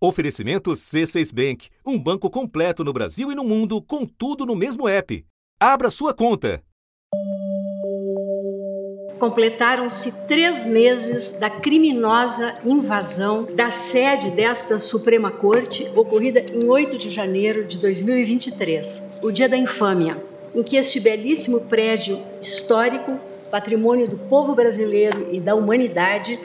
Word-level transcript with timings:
Oferecimento 0.00 0.70
C6 0.70 1.34
Bank, 1.34 1.70
um 1.84 1.98
banco 1.98 2.30
completo 2.30 2.84
no 2.84 2.92
Brasil 2.92 3.32
e 3.32 3.34
no 3.34 3.42
mundo, 3.42 3.82
com 3.82 4.06
tudo 4.06 4.46
no 4.46 4.54
mesmo 4.54 4.88
app. 4.88 5.26
Abra 5.58 5.90
sua 5.90 6.14
conta. 6.14 6.62
Completaram-se 9.18 10.28
três 10.28 10.64
meses 10.64 11.40
da 11.40 11.50
criminosa 11.50 12.60
invasão 12.64 13.48
da 13.52 13.72
sede 13.72 14.30
desta 14.30 14.78
Suprema 14.78 15.32
Corte, 15.32 15.90
ocorrida 15.96 16.38
em 16.38 16.68
8 16.68 16.96
de 16.96 17.10
janeiro 17.10 17.64
de 17.64 17.78
2023, 17.78 19.02
o 19.20 19.32
dia 19.32 19.48
da 19.48 19.56
infâmia, 19.56 20.22
em 20.54 20.62
que 20.62 20.76
este 20.76 21.00
belíssimo 21.00 21.62
prédio 21.62 22.22
histórico, 22.40 23.18
patrimônio 23.50 24.08
do 24.08 24.16
povo 24.16 24.54
brasileiro 24.54 25.26
e 25.32 25.40
da 25.40 25.56
humanidade, 25.56 26.38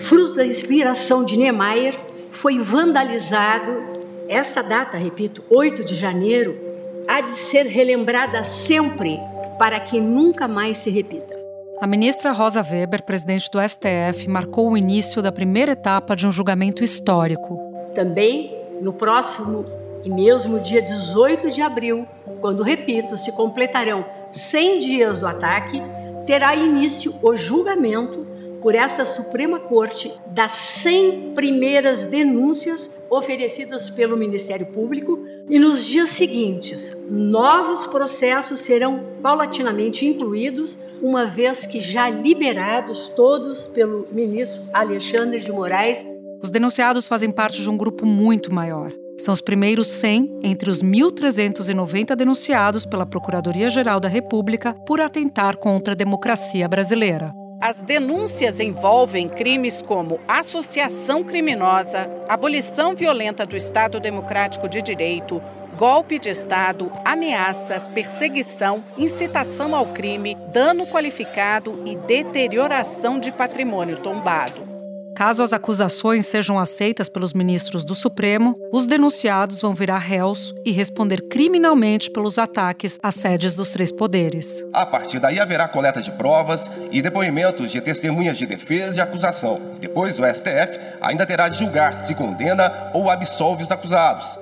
fruto 0.00 0.34
da 0.34 0.44
inspiração 0.44 1.24
de 1.24 1.34
Niemeyer, 1.34 1.96
foi 2.34 2.58
vandalizado. 2.58 4.04
Esta 4.28 4.62
data, 4.62 4.96
repito, 4.96 5.42
8 5.50 5.84
de 5.84 5.94
janeiro, 5.94 6.58
há 7.06 7.20
de 7.20 7.30
ser 7.30 7.66
relembrada 7.66 8.42
sempre 8.42 9.18
para 9.58 9.78
que 9.78 10.00
nunca 10.00 10.48
mais 10.48 10.78
se 10.78 10.90
repita. 10.90 11.34
A 11.80 11.86
ministra 11.86 12.32
Rosa 12.32 12.62
Weber, 12.62 13.02
presidente 13.02 13.50
do 13.50 13.60
STF, 13.60 14.28
marcou 14.28 14.70
o 14.70 14.76
início 14.76 15.20
da 15.20 15.30
primeira 15.30 15.72
etapa 15.72 16.16
de 16.16 16.26
um 16.26 16.32
julgamento 16.32 16.82
histórico. 16.82 17.58
Também, 17.94 18.56
no 18.80 18.92
próximo 18.92 19.66
e 20.02 20.10
mesmo 20.10 20.60
dia 20.60 20.82
18 20.82 21.50
de 21.50 21.62
abril, 21.62 22.06
quando, 22.40 22.62
repito, 22.62 23.16
se 23.16 23.32
completarão 23.32 24.04
100 24.30 24.78
dias 24.78 25.20
do 25.20 25.26
ataque, 25.26 25.80
terá 26.26 26.54
início 26.54 27.14
o 27.22 27.36
julgamento 27.36 28.26
por 28.64 28.74
esta 28.74 29.04
Suprema 29.04 29.60
Corte 29.60 30.10
das 30.28 30.52
100 30.52 31.34
primeiras 31.34 32.04
denúncias 32.04 32.98
oferecidas 33.10 33.90
pelo 33.90 34.16
Ministério 34.16 34.64
Público 34.68 35.22
e 35.50 35.58
nos 35.58 35.84
dias 35.84 36.08
seguintes, 36.08 37.06
novos 37.10 37.86
processos 37.86 38.60
serão 38.60 39.04
paulatinamente 39.22 40.06
incluídos, 40.06 40.82
uma 41.02 41.26
vez 41.26 41.66
que 41.66 41.78
já 41.78 42.08
liberados 42.08 43.08
todos 43.08 43.66
pelo 43.66 44.08
ministro 44.10 44.64
Alexandre 44.72 45.40
de 45.40 45.52
Moraes. 45.52 46.02
Os 46.42 46.50
denunciados 46.50 47.06
fazem 47.06 47.30
parte 47.30 47.60
de 47.60 47.68
um 47.68 47.76
grupo 47.76 48.06
muito 48.06 48.50
maior. 48.50 48.90
São 49.18 49.34
os 49.34 49.42
primeiros 49.42 49.90
100 49.90 50.40
entre 50.42 50.70
os 50.70 50.82
1.390 50.82 52.16
denunciados 52.16 52.86
pela 52.86 53.04
Procuradoria-Geral 53.04 54.00
da 54.00 54.08
República 54.08 54.72
por 54.86 55.02
atentar 55.02 55.58
contra 55.58 55.92
a 55.92 55.96
democracia 55.96 56.66
brasileira. 56.66 57.43
As 57.64 57.80
denúncias 57.80 58.60
envolvem 58.60 59.26
crimes 59.26 59.80
como 59.80 60.20
associação 60.28 61.24
criminosa, 61.24 62.10
abolição 62.28 62.94
violenta 62.94 63.46
do 63.46 63.56
Estado 63.56 63.98
Democrático 63.98 64.68
de 64.68 64.82
Direito, 64.82 65.40
golpe 65.74 66.18
de 66.18 66.28
Estado, 66.28 66.92
ameaça, 67.06 67.80
perseguição, 67.94 68.84
incitação 68.98 69.74
ao 69.74 69.86
crime, 69.86 70.36
dano 70.52 70.86
qualificado 70.86 71.82
e 71.86 71.96
deterioração 71.96 73.18
de 73.18 73.32
patrimônio 73.32 73.96
tombado. 73.96 74.73
Caso 75.14 75.44
as 75.44 75.52
acusações 75.52 76.26
sejam 76.26 76.58
aceitas 76.58 77.08
pelos 77.08 77.32
ministros 77.32 77.84
do 77.84 77.94
Supremo, 77.94 78.56
os 78.72 78.84
denunciados 78.84 79.60
vão 79.60 79.72
virar 79.72 79.98
réus 79.98 80.52
e 80.64 80.72
responder 80.72 81.28
criminalmente 81.28 82.10
pelos 82.10 82.36
ataques 82.36 82.98
às 83.00 83.14
sedes 83.14 83.54
dos 83.54 83.70
três 83.70 83.92
poderes. 83.92 84.64
A 84.72 84.84
partir 84.84 85.20
daí 85.20 85.38
haverá 85.38 85.68
coleta 85.68 86.02
de 86.02 86.10
provas 86.10 86.68
e 86.90 87.00
depoimentos 87.00 87.70
de 87.70 87.80
testemunhas 87.80 88.36
de 88.36 88.44
defesa 88.44 88.98
e 88.98 89.02
acusação. 89.02 89.60
Depois, 89.80 90.18
o 90.18 90.26
STF 90.26 90.80
ainda 91.00 91.24
terá 91.24 91.48
de 91.48 91.60
julgar 91.60 91.94
se 91.94 92.14
condena 92.14 92.90
ou 92.92 93.08
absolve 93.08 93.62
os 93.62 93.70
acusados. 93.70 94.36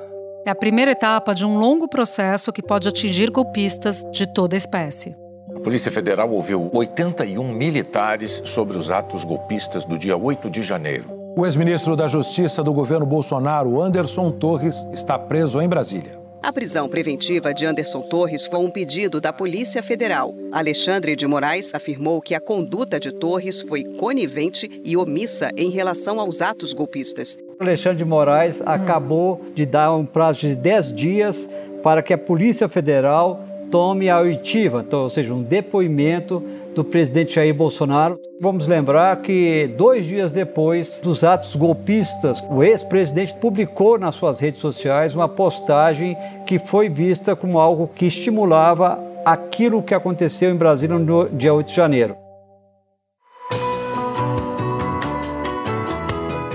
É 0.47 0.50
a 0.50 0.55
primeira 0.55 0.93
etapa 0.93 1.34
de 1.34 1.45
um 1.45 1.59
longo 1.59 1.87
processo 1.87 2.53
que 2.53 2.62
pode 2.62 2.89
atingir 2.89 3.31
golpistas 3.31 4.03
de 4.11 4.27
toda 4.27 4.56
espécie. 4.56 5.15
Polícia 5.61 5.92
Federal 5.92 6.31
ouviu 6.31 6.71
81 6.72 7.53
militares 7.53 8.43
sobre 8.44 8.76
os 8.76 8.91
atos 8.91 9.25
golpistas 9.25 9.84
do 9.84 9.97
dia 9.97 10.16
8 10.16 10.50
de 10.50 10.62
janeiro. 10.62 11.04
O 11.37 11.47
ex-ministro 11.47 11.97
da 11.97 12.09
Justiça 12.09 12.62
do 12.62 12.72
governo 12.72 13.06
Bolsonaro, 13.06 13.81
Anderson 13.81 14.31
Torres, 14.32 14.87
está 14.93 15.19
preso 15.19 15.60
em 15.60 15.69
Brasília. 15.69 16.21
A 16.43 16.53
prisão 16.53 16.88
preventiva 16.88 17.54
de 17.54 17.65
Anderson 17.65 18.03
Torres 18.03 18.47
foi 18.47 18.59
um 18.59 18.71
pedido 18.71 19.21
da 19.21 19.32
Polícia 19.32 19.81
Federal. 19.81 20.34
Alexandre 20.50 21.15
de 21.15 21.25
Moraes 21.25 21.72
afirmou 21.72 22.21
que 22.21 22.34
a 22.34 22.41
conduta 22.41 22.99
de 22.99 23.12
Torres 23.12 23.62
foi 23.62 23.84
conivente 23.84 24.69
e 24.84 24.97
omissa 24.97 25.50
em 25.56 25.71
relação 25.71 26.19
aos 26.19 26.43
atos 26.43 26.72
golpistas. 26.72 27.38
Alexandre 27.60 27.99
de 27.99 28.05
Moraes 28.05 28.60
acabou 28.66 29.41
de 29.55 29.65
dar 29.65 29.94
um 29.94 30.05
prazo 30.05 30.41
de 30.41 30.56
10 30.56 30.93
dias 30.93 31.49
para 31.81 32.03
que 32.03 32.12
a 32.12 32.19
Polícia 32.19 32.69
Federal 32.69 33.41
tome 33.72 34.10
a 34.10 34.21
oitiva, 34.21 34.84
ou 34.93 35.09
seja, 35.09 35.33
um 35.33 35.43
depoimento 35.43 36.44
do 36.75 36.84
presidente 36.84 37.37
Jair 37.37 37.55
Bolsonaro. 37.55 38.21
Vamos 38.38 38.66
lembrar 38.66 39.16
que 39.22 39.66
dois 39.78 40.06
dias 40.06 40.31
depois 40.31 41.00
dos 41.03 41.25
atos 41.25 41.56
golpistas, 41.56 42.44
o 42.50 42.62
ex-presidente 42.62 43.34
publicou 43.37 43.99
nas 43.99 44.15
suas 44.15 44.38
redes 44.41 44.61
sociais 44.61 45.15
uma 45.15 45.27
postagem 45.27 46.15
que 46.47 46.59
foi 46.59 46.91
vista 46.91 47.34
como 47.34 47.59
algo 47.59 47.88
que 47.88 48.05
estimulava 48.05 49.03
aquilo 49.25 49.82
que 49.82 49.94
aconteceu 49.94 50.50
em 50.50 50.56
Brasília 50.56 50.99
no 50.99 51.31
dia 51.31 51.55
8 51.55 51.69
de 51.69 51.75
janeiro. 51.75 52.15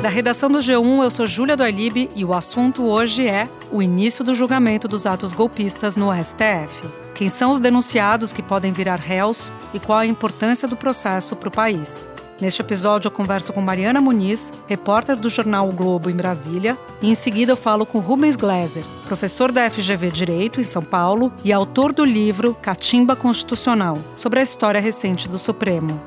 Da 0.04 0.10
redação 0.10 0.52
do 0.52 0.60
G1, 0.60 1.04
eu 1.04 1.10
sou 1.10 1.26
Júlia 1.26 1.58
do 1.58 1.64
e 1.68 2.24
o 2.24 2.34
assunto 2.34 2.86
hoje 2.86 3.28
é 3.28 3.50
o 3.72 3.82
início 3.82 4.24
do 4.24 4.36
julgamento 4.36 4.88
dos 4.88 5.08
atos 5.08 5.34
golpistas 5.34 5.98
no 5.98 6.12
STF. 6.14 7.07
Quem 7.18 7.30
são 7.30 7.52
os 7.52 7.60
denunciados 7.60 8.32
que 8.32 8.44
podem 8.44 8.72
virar 8.72 9.00
réus 9.00 9.52
e 9.74 9.80
qual 9.80 9.98
a 9.98 10.06
importância 10.06 10.68
do 10.68 10.78
processo 10.78 11.36
para 11.36 11.50
o 11.50 11.52
país. 11.52 12.08
Neste 12.40 12.62
episódio, 12.62 13.08
eu 13.08 13.12
converso 13.12 13.52
com 13.52 13.60
Mariana 13.60 14.00
Muniz, 14.00 14.54
repórter 14.68 15.16
do 15.16 15.28
jornal 15.28 15.68
o 15.68 15.72
Globo 15.72 16.12
em 16.12 16.16
Brasília, 16.16 16.78
e 17.02 17.10
em 17.10 17.16
seguida 17.16 17.54
eu 17.54 17.58
falo 17.58 17.88
com 17.88 17.98
Rubens 17.98 18.36
Gleiser, 18.36 18.84
professor 19.08 19.52
da 19.52 19.68
FGV 19.68 20.12
Direito 20.12 20.62
em 20.62 20.64
São 20.64 20.84
Paulo 20.84 21.34
e 21.44 21.52
autor 21.52 21.92
do 21.92 22.06
livro 22.06 22.56
Catimba 22.62 23.16
Constitucional, 23.16 23.98
sobre 24.16 24.40
a 24.40 24.44
história 24.44 24.80
recente 24.80 25.28
do 25.28 25.40
Supremo. 25.40 26.00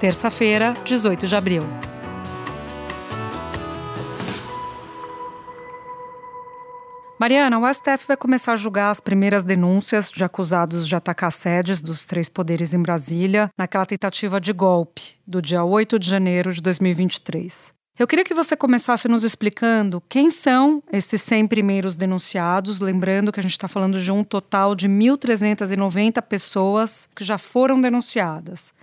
Terça-feira, 0.00 0.72
18 0.82 1.26
de 1.26 1.36
abril. 1.36 1.91
Mariana, 7.22 7.56
o 7.56 7.72
STF 7.72 8.08
vai 8.08 8.16
começar 8.16 8.52
a 8.52 8.56
julgar 8.56 8.90
as 8.90 8.98
primeiras 8.98 9.44
denúncias 9.44 10.10
de 10.10 10.24
acusados 10.24 10.88
de 10.88 10.96
atacar 10.96 11.30
sedes 11.30 11.80
dos 11.80 12.04
três 12.04 12.28
poderes 12.28 12.74
em 12.74 12.82
Brasília 12.82 13.48
naquela 13.56 13.86
tentativa 13.86 14.40
de 14.40 14.52
golpe 14.52 15.20
do 15.24 15.40
dia 15.40 15.62
8 15.62 16.00
de 16.00 16.10
janeiro 16.10 16.52
de 16.52 16.60
2023. 16.60 17.72
Eu 17.96 18.08
queria 18.08 18.24
que 18.24 18.34
você 18.34 18.56
começasse 18.56 19.06
nos 19.06 19.22
explicando 19.22 20.02
quem 20.08 20.30
são 20.30 20.82
esses 20.92 21.22
100 21.22 21.46
primeiros 21.46 21.94
denunciados, 21.94 22.80
lembrando 22.80 23.30
que 23.30 23.38
a 23.38 23.42
gente 23.44 23.52
está 23.52 23.68
falando 23.68 24.00
de 24.00 24.10
um 24.10 24.24
total 24.24 24.74
de 24.74 24.88
1.390 24.88 26.20
pessoas 26.22 27.08
que 27.14 27.22
já 27.22 27.38
foram 27.38 27.80
denunciadas. 27.80 28.74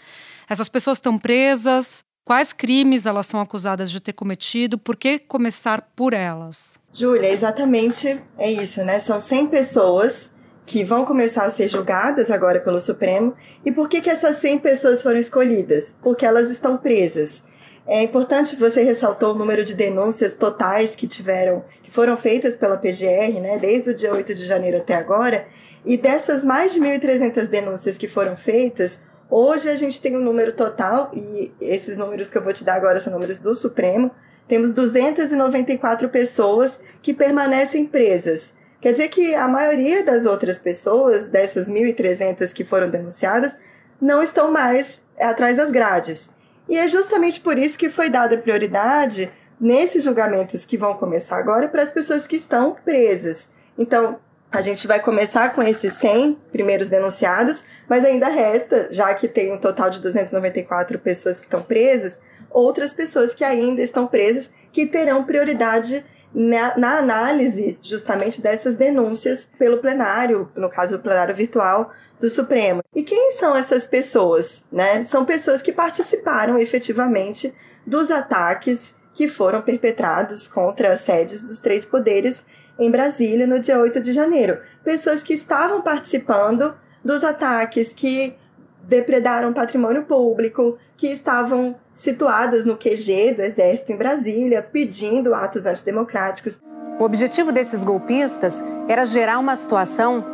Essas 0.50 0.70
pessoas 0.70 0.98
estão 0.98 1.18
presas, 1.18 2.06
Quais 2.30 2.54
crimes 2.54 3.08
elas 3.08 3.26
são 3.26 3.42
acusadas 3.42 3.90
de 3.90 4.00
ter 4.00 4.14
cometido? 4.14 4.78
Por 4.78 4.96
que 4.96 5.18
começar 5.18 5.82
por 5.96 6.14
elas? 6.14 6.80
Júlia, 6.94 7.34
exatamente 7.34 8.22
é 8.38 8.52
isso, 8.52 8.84
né? 8.84 9.00
São 9.00 9.20
100 9.20 9.48
pessoas 9.48 10.30
que 10.64 10.84
vão 10.84 11.06
começar 11.06 11.46
a 11.46 11.50
ser 11.50 11.68
julgadas 11.68 12.30
agora 12.30 12.60
pelo 12.60 12.80
Supremo. 12.80 13.34
E 13.66 13.72
por 13.72 13.90
que, 13.90 14.00
que 14.00 14.12
essas 14.12 14.36
100 14.36 14.60
pessoas 14.60 15.02
foram 15.02 15.18
escolhidas? 15.18 15.92
Porque 16.04 16.24
elas 16.24 16.52
estão 16.52 16.78
presas. 16.78 17.44
É 17.88 18.04
importante 18.04 18.56
você 18.56 18.84
ressaltou 18.84 19.34
o 19.34 19.36
número 19.36 19.66
de 19.66 19.74
denúncias 19.74 20.36
totais 20.36 20.96
que 20.96 21.08
tiveram, 21.08 21.66
que 21.82 21.90
foram 21.90 22.16
feitas 22.16 22.56
pela 22.56 22.78
PGR, 22.78 23.40
né, 23.42 23.58
desde 23.58 23.90
o 23.90 23.96
dia 23.96 24.14
8 24.14 24.36
de 24.36 24.46
janeiro 24.46 24.78
até 24.78 24.94
agora. 24.94 25.48
E 25.84 25.98
dessas 25.98 26.46
mais 26.46 26.76
de 26.76 26.80
1.300 26.80 27.48
denúncias 27.48 27.98
que 27.98 28.08
foram 28.08 28.36
feitas, 28.36 29.00
Hoje 29.30 29.70
a 29.70 29.78
gente 29.78 30.02
tem 30.02 30.18
um 30.18 30.22
número 30.22 30.54
total, 30.54 31.12
e 31.14 31.52
esses 31.62 31.96
números 31.96 32.30
que 32.30 32.38
eu 32.38 32.44
vou 32.44 32.52
te 32.52 32.64
dar 32.64 32.74
agora 32.74 33.00
são 33.00 33.14
números 33.14 33.38
do 33.38 33.54
Supremo. 33.54 34.10
Temos 34.48 34.72
294 34.72 36.10
pessoas 36.10 36.80
que 37.04 37.14
permanecem 37.14 37.86
presas. 37.86 38.52
Quer 38.82 38.94
dizer 38.94 39.10
que 39.10 39.36
a 39.36 39.48
maioria 39.48 40.04
das 40.04 40.26
outras 40.26 40.58
pessoas, 40.58 41.28
dessas 41.28 41.70
1.300 41.70 42.52
que 42.52 42.64
foram 42.64 42.90
denunciadas, 42.90 43.56
não 44.02 44.24
estão 44.24 44.52
mais 44.52 45.00
atrás 45.20 45.58
das 45.58 45.70
grades. 45.70 46.28
E 46.68 46.78
é 46.78 46.88
justamente 46.88 47.40
por 47.40 47.58
isso 47.58 47.78
que 47.78 47.90
foi 47.90 48.10
dada 48.10 48.38
prioridade 48.38 49.32
nesses 49.60 50.04
julgamentos 50.04 50.66
que 50.66 50.78
vão 50.78 50.96
começar 50.96 51.38
agora 51.38 51.68
para 51.68 51.84
as 51.84 51.92
pessoas 51.92 52.26
que 52.26 52.38
estão 52.38 52.76
presas. 52.84 53.48
Então, 53.78 54.20
a 54.52 54.62
gente 54.62 54.88
vai 54.88 55.00
começar 55.00 55.54
com 55.54 55.62
esses 55.62 55.94
100 55.94 56.38
primeiros 56.52 56.90
denunciados, 56.90 57.64
mas 57.88 58.04
ainda 58.04 58.28
resta, 58.28 58.88
já 58.92 59.14
que 59.14 59.28
tem 59.28 59.54
um 59.54 59.60
total 59.60 59.90
de 59.90 60.00
294 60.00 60.98
pessoas 61.00 61.40
que 61.40 61.46
estão 61.46 61.62
presas, 61.62 62.20
outras 62.50 62.94
pessoas 62.94 63.34
que 63.34 63.44
ainda 63.44 63.82
estão 63.82 64.08
presas, 64.08 64.50
que 64.72 64.88
terão 64.88 65.24
prioridade 65.24 66.04
na, 66.34 66.78
na, 66.78 66.98
análise 66.98 67.78
justamente 67.82 68.42
dessas 68.42 68.76
denúncias 68.76 69.48
pelo 69.58 69.78
plenário, 69.78 70.52
no 70.56 70.70
caso 70.70 70.98
do 70.98 71.04
plenário 71.04 71.36
virtual 71.36 71.92
do 72.20 72.30
Supremo. 72.30 72.84
E 72.94 73.04
quem 73.04 73.32
são 73.32 73.56
essas 73.56 73.88
pessoas? 73.88 74.64
Né? 74.72 75.04
São 75.04 75.26
pessoas 75.26 75.62
que 75.62 75.72
participaram 75.72 76.58
efetivamente 76.58 77.54
dos 77.86 78.12
ataques 78.12 78.94
que 79.14 79.28
foram 79.28 79.62
perpetrados 79.62 80.48
contra 80.48 80.92
as 80.92 81.02
sedes 81.02 81.42
dos 81.42 81.60
três 81.60 81.84
poderes 81.86 82.44
em 82.80 82.90
Brasília 82.90 83.46
no 83.46 83.60
dia 83.60 83.78
8 83.78 84.00
de 84.00 84.12
janeiro. 84.12 84.60
Pessoas 84.84 85.22
que 85.22 85.34
estavam 85.34 85.82
participando 85.82 86.74
dos 87.04 87.24
ataques 87.24 87.94
que 87.94 88.36
depredaram 88.84 89.54
patrimônio 89.54 90.04
público, 90.04 90.78
que 90.98 91.08
estavam 91.08 91.76
situadas 91.94 92.66
no 92.66 92.76
QG 92.76 93.36
do 93.36 93.42
Exército 93.44 93.92
em 93.92 93.96
Brasília, 93.96 94.62
pedindo 94.62 95.36
atos 95.36 95.66
antidemocráticos. 95.66 96.60
O 97.00 97.04
objetivo 97.04 97.52
desses 97.52 97.84
golpistas 97.84 98.64
era 98.88 99.06
gerar 99.06 99.38
uma 99.38 99.56
situação 99.56 100.26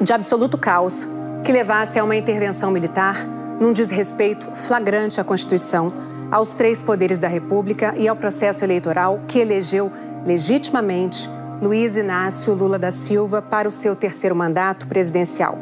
de 0.00 0.12
absoluto 0.12 0.56
caos 0.56 1.06
que 1.44 1.52
levasse 1.52 1.98
a 1.98 2.04
uma 2.04 2.16
intervenção 2.16 2.70
militar 2.70 3.26
num 3.60 3.72
desrespeito 3.72 4.50
flagrante 4.54 5.20
à 5.20 5.24
Constituição, 5.24 5.92
aos 6.30 6.54
três 6.54 6.80
poderes 6.80 7.18
da 7.18 7.28
República 7.28 7.94
e 7.96 8.08
ao 8.08 8.16
processo 8.16 8.64
eleitoral 8.64 9.20
que 9.28 9.38
elegeu 9.38 9.92
legitimamente 10.26 11.28
Luiz 11.64 11.96
Inácio 11.96 12.52
Lula 12.52 12.78
da 12.78 12.90
Silva 12.90 13.40
para 13.40 13.66
o 13.66 13.70
seu 13.70 13.96
terceiro 13.96 14.36
mandato 14.36 14.86
presidencial. 14.86 15.56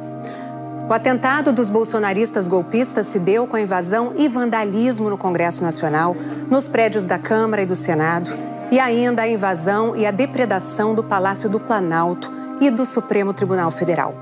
O 0.90 0.93
atentado 0.93 1.52
dos 1.52 1.70
bolsonaristas 1.70 2.49
golpistas 2.49 3.06
se 3.06 3.20
deu 3.20 3.46
com 3.46 3.54
a 3.54 3.60
invasão 3.60 4.12
e 4.16 4.26
vandalismo 4.26 5.08
no 5.08 5.16
Congresso 5.16 5.62
Nacional, 5.62 6.16
nos 6.50 6.66
prédios 6.66 7.06
da 7.06 7.20
Câmara 7.20 7.62
e 7.62 7.66
do 7.66 7.76
Senado, 7.76 8.37
e 8.72 8.81
ainda 8.81 9.22
a 9.22 9.28
invasão 9.28 9.94
e 9.94 10.04
a 10.04 10.10
depredação 10.10 10.93
do 10.93 11.04
Palácio 11.04 11.49
do 11.49 11.60
Planalto 11.60 12.32
e 12.60 12.69
do 12.69 12.84
Supremo 12.84 13.32
Tribunal 13.32 13.70
Federal. 13.70 14.12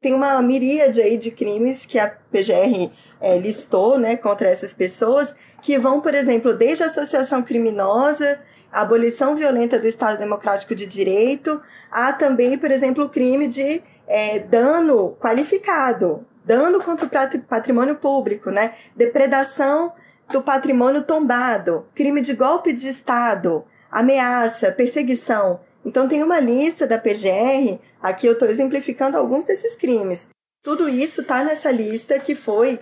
Tem 0.00 0.12
uma 0.12 0.42
miríade 0.42 1.00
aí 1.00 1.16
de 1.16 1.30
crimes 1.30 1.86
que 1.86 1.96
a 1.96 2.08
PGR 2.08 2.90
é, 3.20 3.38
listou 3.38 3.96
né, 3.96 4.16
contra 4.16 4.48
essas 4.48 4.74
pessoas, 4.74 5.32
que 5.62 5.78
vão, 5.78 6.00
por 6.00 6.12
exemplo, 6.12 6.52
desde 6.54 6.82
a 6.82 6.86
associação 6.86 7.40
criminosa, 7.40 8.40
a 8.72 8.82
abolição 8.82 9.34
violenta 9.34 9.78
do 9.78 9.86
Estado 9.86 10.18
Democrático 10.18 10.74
de 10.74 10.86
Direito, 10.86 11.60
há 11.90 12.12
também, 12.12 12.56
por 12.58 12.70
exemplo, 12.70 13.04
o 13.04 13.08
crime 13.08 13.48
de 13.48 13.82
é, 14.06 14.38
dano 14.38 15.16
qualificado, 15.20 16.26
dano 16.44 16.82
contra 16.82 17.06
o 17.06 17.40
patrimônio 17.42 17.96
público, 17.96 18.50
né? 18.50 18.74
depredação 18.94 19.92
do 20.32 20.42
patrimônio 20.42 21.02
tombado, 21.02 21.86
crime 21.94 22.20
de 22.20 22.34
golpe 22.34 22.72
de 22.72 22.88
Estado, 22.88 23.64
ameaça, 23.90 24.70
perseguição. 24.70 25.60
Então, 25.84 26.08
tem 26.08 26.22
uma 26.22 26.38
lista 26.38 26.86
da 26.86 26.98
PGR, 26.98 27.78
aqui 28.00 28.26
eu 28.26 28.34
estou 28.34 28.48
exemplificando 28.48 29.16
alguns 29.16 29.44
desses 29.44 29.74
crimes. 29.74 30.28
Tudo 30.62 30.88
isso 30.88 31.22
está 31.22 31.42
nessa 31.42 31.70
lista 31.70 32.18
que 32.18 32.34
foi 32.34 32.80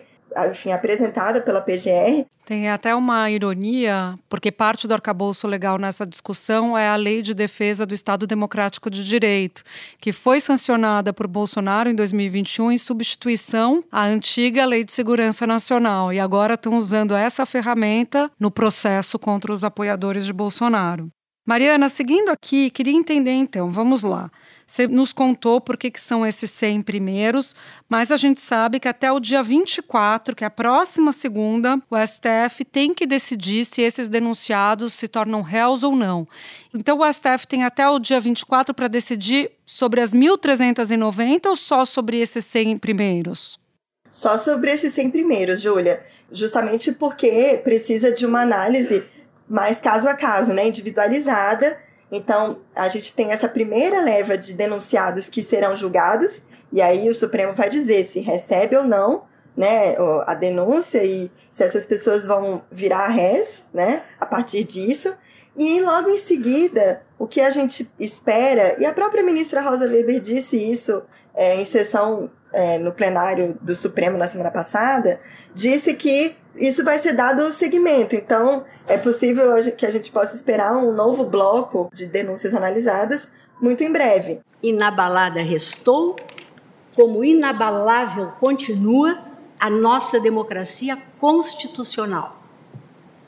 enfim, 0.51 0.73
apresentada 0.73 1.41
pela 1.41 1.61
PGR. 1.61 2.27
Tem 2.45 2.71
até 2.71 2.95
uma 2.95 3.31
ironia, 3.31 4.19
porque 4.27 4.51
parte 4.51 4.89
do 4.89 4.95
arcabouço 4.95 5.47
legal 5.47 5.77
nessa 5.77 6.07
discussão 6.07 6.79
é 6.79 6.89
a 6.89 6.97
Lei 6.97 7.21
de 7.21 7.35
Defesa 7.35 7.85
do 7.85 7.93
Estado 7.93 8.27
Democrático 8.27 8.89
de 8.89 9.05
Direito, 9.05 9.63
que 10.01 10.13
foi 10.13 10.41
sancionada 10.41 11.13
por 11.13 11.27
Bolsonaro 11.27 11.91
em 11.91 11.95
2021 11.95 12.73
em 12.73 12.79
substituição 12.79 13.85
à 13.93 14.07
antiga 14.07 14.65
Lei 14.65 14.83
de 14.83 14.93
Segurança 14.93 15.47
Nacional. 15.47 16.11
E 16.11 16.19
agora 16.19 16.55
estão 16.55 16.79
usando 16.79 17.15
essa 17.15 17.45
ferramenta 17.45 18.31
no 18.41 18.51
processo 18.51 19.19
contra 19.19 19.53
os 19.53 19.63
apoiadores 19.63 20.25
de 20.25 20.33
Bolsonaro. 20.33 21.11
Mariana, 21.47 21.89
seguindo 21.89 22.31
aqui, 22.31 22.71
queria 22.71 22.93
entender 22.93 23.33
então, 23.33 23.71
vamos 23.71 24.03
lá. 24.03 24.31
Você 24.71 24.87
nos 24.87 25.15
contou 25.15 25.63
por 25.63 25.79
que, 25.79 25.91
que 25.91 25.99
são 25.99 26.27
esses 26.27 26.51
100 26.51 26.83
primeiros, 26.83 27.57
mas 27.89 28.13
a 28.13 28.19
gente 28.19 28.39
sabe 28.39 28.79
que 28.79 28.87
até 28.87 29.11
o 29.11 29.19
dia 29.19 29.43
24, 29.43 30.37
que 30.37 30.45
é 30.45 30.47
a 30.47 30.51
próxima 30.51 31.11
segunda, 31.11 31.81
o 31.91 31.97
STF 31.97 32.67
tem 32.67 32.93
que 32.93 33.07
decidir 33.07 33.65
se 33.65 33.81
esses 33.81 34.11
denunciados 34.11 34.93
se 34.93 35.09
tornam 35.09 35.41
réus 35.41 35.83
ou 35.83 35.97
não. 35.97 36.29
Então 36.75 36.99
o 36.99 37.13
STF 37.13 37.47
tem 37.49 37.65
até 37.65 37.89
o 37.89 37.99
dia 37.99 38.21
24 38.21 38.75
para 38.75 38.89
decidir 38.89 39.53
sobre 39.65 40.03
as 40.03 40.13
1.390 40.13 41.47
ou 41.47 41.57
só 41.57 41.87
sobre 41.87 42.19
esses 42.19 42.45
100 42.45 42.77
primeiros? 42.77 43.59
Só 44.13 44.37
sobre 44.37 44.71
esses 44.71 44.93
100 44.93 45.11
primeiros, 45.11 45.63
Júlia. 45.63 46.05
Justamente 46.31 46.93
porque 46.93 47.59
precisa 47.65 48.13
de 48.13 48.27
uma 48.27 48.43
análise 48.43 49.03
mais 49.49 49.81
caso 49.81 50.07
a 50.07 50.13
caso, 50.13 50.53
né, 50.53 50.69
individualizada 50.69 51.88
então, 52.11 52.59
a 52.75 52.89
gente 52.89 53.13
tem 53.13 53.33
essa 53.33 53.49
primeira 53.49 54.01
leva 54.01 54.37
de 54.37 54.55
denunciados 54.55 55.29
que 55.29 55.43
serão 55.43 55.77
julgados, 55.77 56.41
e 56.73 56.81
aí 56.81 57.09
o 57.09 57.15
Supremo 57.15 57.53
vai 57.53 57.69
dizer 57.69 58.05
se 58.05 58.21
recebe 58.21 58.77
ou 58.77 58.85
não 58.85 59.25
né, 59.57 59.97
a 60.27 60.35
denúncia 60.35 61.03
e 61.03 61.31
se 61.51 61.65
essas 61.65 61.85
pessoas 61.85 62.27
vão 62.27 62.63
virar 62.71 63.09
réis 63.09 63.65
né, 63.75 64.03
a 64.21 64.25
partir 64.25 64.65
disso. 64.65 65.13
E 65.57 65.81
logo 65.81 66.09
em 66.09 66.19
seguida, 66.19 67.03
o 67.19 67.27
que 67.27 67.41
a 67.41 67.51
gente 67.51 67.91
espera, 67.99 68.77
e 68.79 68.87
a 68.87 68.93
própria 68.93 69.25
ministra 69.25 69.61
Rosa 69.61 69.87
Weber 69.87 70.21
disse 70.21 70.57
isso 70.57 71.03
é, 71.35 71.61
em 71.61 71.65
sessão 71.65 72.31
é, 72.53 72.79
no 72.79 72.93
plenário 72.93 73.57
do 73.61 73.75
Supremo 73.77 74.17
na 74.17 74.27
semana 74.27 74.51
passada, 74.51 75.21
disse 75.55 75.95
que 75.95 76.37
isso 76.57 76.85
vai 76.85 76.99
ser 76.99 77.13
dado 77.13 77.53
seguimento. 77.53 78.15
Então, 78.15 78.65
é 78.87 78.97
possível 78.97 79.53
que 79.77 79.87
a 79.87 79.91
gente 79.91 80.11
possa 80.11 80.35
esperar 80.35 80.77
um 80.77 80.93
novo 80.93 81.25
bloco 81.25 81.89
de 81.93 82.07
denúncias 82.07 82.55
analisadas 82.55 83.29
muito 83.61 83.83
em 83.83 83.93
breve. 83.93 84.41
Inabalada 84.63 85.43
restou, 85.43 86.17
como 86.95 87.23
inabalável 87.25 88.33
continua 88.41 89.19
a 89.61 89.69
nossa 89.69 90.21
democracia 90.21 90.99
constitucional. 91.19 92.41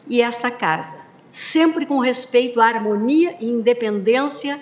E 0.09 0.23
esta 0.23 0.51
casa, 0.51 1.01
sempre 1.31 1.87
com 1.87 1.99
respeito 2.01 2.61
à 2.61 2.67
harmonia 2.67 3.37
e 3.41 3.47
independência 3.47 4.61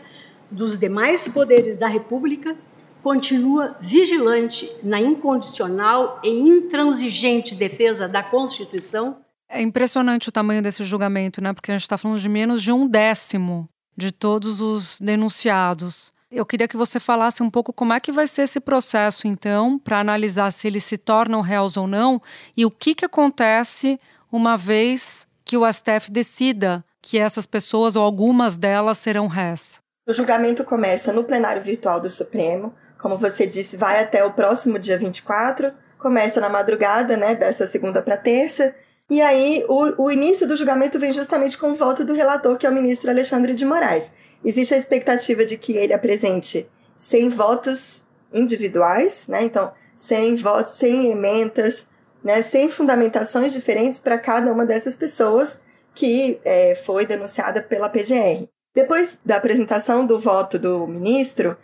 dos 0.50 0.78
demais 0.78 1.28
poderes 1.28 1.78
da 1.78 1.86
República, 1.86 2.56
continua 3.02 3.76
vigilante 3.80 4.70
na 4.82 5.00
incondicional 5.00 6.20
e 6.22 6.30
intransigente 6.30 7.54
defesa 7.54 8.08
da 8.08 8.22
Constituição. 8.22 9.16
É 9.48 9.62
impressionante 9.62 10.28
o 10.28 10.32
tamanho 10.32 10.62
desse 10.62 10.84
julgamento, 10.84 11.40
né? 11.40 11.52
Porque 11.52 11.70
a 11.70 11.74
gente 11.74 11.82
está 11.82 11.96
falando 11.96 12.20
de 12.20 12.28
menos 12.28 12.62
de 12.62 12.70
um 12.70 12.86
décimo 12.86 13.68
de 13.96 14.12
todos 14.12 14.60
os 14.60 14.98
denunciados. 15.00 16.12
Eu 16.30 16.44
queria 16.44 16.68
que 16.68 16.76
você 16.76 17.00
falasse 17.00 17.42
um 17.42 17.48
pouco 17.48 17.72
como 17.72 17.94
é 17.94 18.00
que 18.00 18.12
vai 18.12 18.26
ser 18.26 18.42
esse 18.42 18.60
processo, 18.60 19.26
então, 19.26 19.78
para 19.78 19.98
analisar 19.98 20.52
se 20.52 20.66
eles 20.66 20.84
se 20.84 20.98
tornam 20.98 21.40
réus 21.40 21.76
ou 21.76 21.86
não 21.86 22.20
e 22.54 22.66
o 22.66 22.70
que, 22.70 22.94
que 22.94 23.04
acontece 23.04 23.98
uma 24.30 24.56
vez 24.56 25.26
que 25.42 25.56
o 25.56 25.72
STF 25.72 26.10
decida 26.10 26.84
que 27.00 27.18
essas 27.18 27.46
pessoas 27.46 27.96
ou 27.96 28.02
algumas 28.02 28.58
delas 28.58 28.98
serão 28.98 29.26
réis. 29.26 29.80
O 30.06 30.12
julgamento 30.12 30.64
começa 30.64 31.12
no 31.12 31.24
plenário 31.24 31.62
virtual 31.62 31.98
do 32.00 32.10
Supremo, 32.10 32.74
como 32.98 33.16
você 33.16 33.46
disse, 33.46 33.76
vai 33.76 34.02
até 34.02 34.24
o 34.24 34.32
próximo 34.32 34.78
dia 34.78 34.98
24, 34.98 35.72
começa 35.98 36.40
na 36.40 36.48
madrugada, 36.48 37.16
né, 37.16 37.34
dessa 37.34 37.66
segunda 37.66 38.02
para 38.02 38.16
terça. 38.16 38.74
E 39.08 39.22
aí, 39.22 39.64
o, 39.68 40.04
o 40.04 40.10
início 40.10 40.46
do 40.46 40.56
julgamento 40.56 40.98
vem 40.98 41.12
justamente 41.12 41.56
com 41.56 41.70
o 41.70 41.74
voto 41.74 42.04
do 42.04 42.12
relator, 42.12 42.58
que 42.58 42.66
é 42.66 42.70
o 42.70 42.74
ministro 42.74 43.10
Alexandre 43.10 43.54
de 43.54 43.64
Moraes. 43.64 44.10
Existe 44.44 44.74
a 44.74 44.76
expectativa 44.76 45.44
de 45.44 45.56
que 45.56 45.72
ele 45.72 45.94
apresente 45.94 46.68
100 46.96 47.30
votos 47.30 48.02
individuais, 48.32 49.26
né? 49.26 49.44
Então, 49.44 49.72
100 49.96 50.36
votos, 50.36 50.72
100 50.74 51.10
emendas, 51.10 51.86
né? 52.22 52.42
100 52.42 52.68
fundamentações 52.68 53.52
diferentes 53.52 53.98
para 53.98 54.18
cada 54.18 54.52
uma 54.52 54.66
dessas 54.66 54.94
pessoas 54.94 55.58
que 55.94 56.38
é, 56.44 56.74
foi 56.74 57.06
denunciada 57.06 57.62
pela 57.62 57.88
PGR. 57.88 58.46
Depois 58.74 59.16
da 59.24 59.36
apresentação 59.36 60.06
do 60.06 60.20
voto 60.20 60.58
do 60.58 60.86
ministro, 60.86 61.56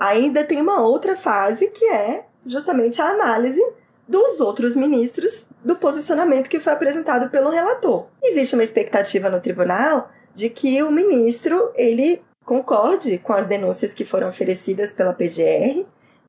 ainda 0.00 0.42
tem 0.42 0.62
uma 0.62 0.80
outra 0.80 1.14
fase 1.14 1.66
que 1.66 1.84
é 1.84 2.24
justamente 2.46 3.02
a 3.02 3.08
análise 3.08 3.62
dos 4.08 4.40
outros 4.40 4.74
ministros 4.74 5.46
do 5.62 5.76
posicionamento 5.76 6.48
que 6.48 6.58
foi 6.58 6.72
apresentado 6.72 7.28
pelo 7.28 7.50
relator. 7.50 8.06
Existe 8.22 8.54
uma 8.54 8.64
expectativa 8.64 9.28
no 9.28 9.40
tribunal 9.40 10.10
de 10.34 10.48
que 10.48 10.82
o 10.82 10.90
ministro 10.90 11.70
ele 11.74 12.22
concorde 12.46 13.18
com 13.18 13.34
as 13.34 13.46
denúncias 13.46 13.92
que 13.92 14.06
foram 14.06 14.30
oferecidas 14.30 14.90
pela 14.90 15.12
PGR 15.12 15.84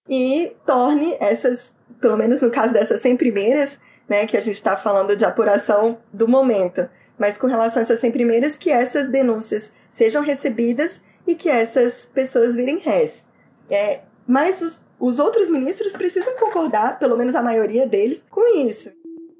e 0.09 0.51
torne 0.65 1.15
essas, 1.21 1.73
pelo 2.01 2.17
menos 2.17 2.41
no 2.41 2.51
caso 2.51 2.73
dessas 2.73 2.99
100 2.99 3.15
primeiras, 3.15 3.79
né, 4.07 4.27
que 4.27 4.35
a 4.35 4.41
gente 4.41 4.55
está 4.55 4.75
falando 4.75 5.15
de 5.15 5.23
apuração 5.23 5.97
do 6.11 6.27
momento, 6.27 6.89
mas 7.17 7.37
com 7.37 7.47
relação 7.47 7.79
a 7.79 7.83
essas 7.83 8.01
100 8.01 8.11
primeiras, 8.11 8.57
que 8.57 8.69
essas 8.69 9.07
denúncias 9.07 9.71
sejam 9.89 10.21
recebidas 10.21 10.99
e 11.25 11.35
que 11.35 11.49
essas 11.49 12.05
pessoas 12.05 12.55
virem 12.55 12.79
réis. 12.79 13.30
É, 13.71 14.01
mas 14.27 14.61
os, 14.61 14.79
os 14.99 15.17
outros 15.17 15.49
ministros 15.49 15.93
precisam 15.93 16.33
concordar, 16.35 16.99
pelo 16.99 17.17
menos 17.17 17.33
a 17.33 17.41
maioria 17.41 17.87
deles, 17.87 18.23
com 18.29 18.57
isso. 18.57 18.89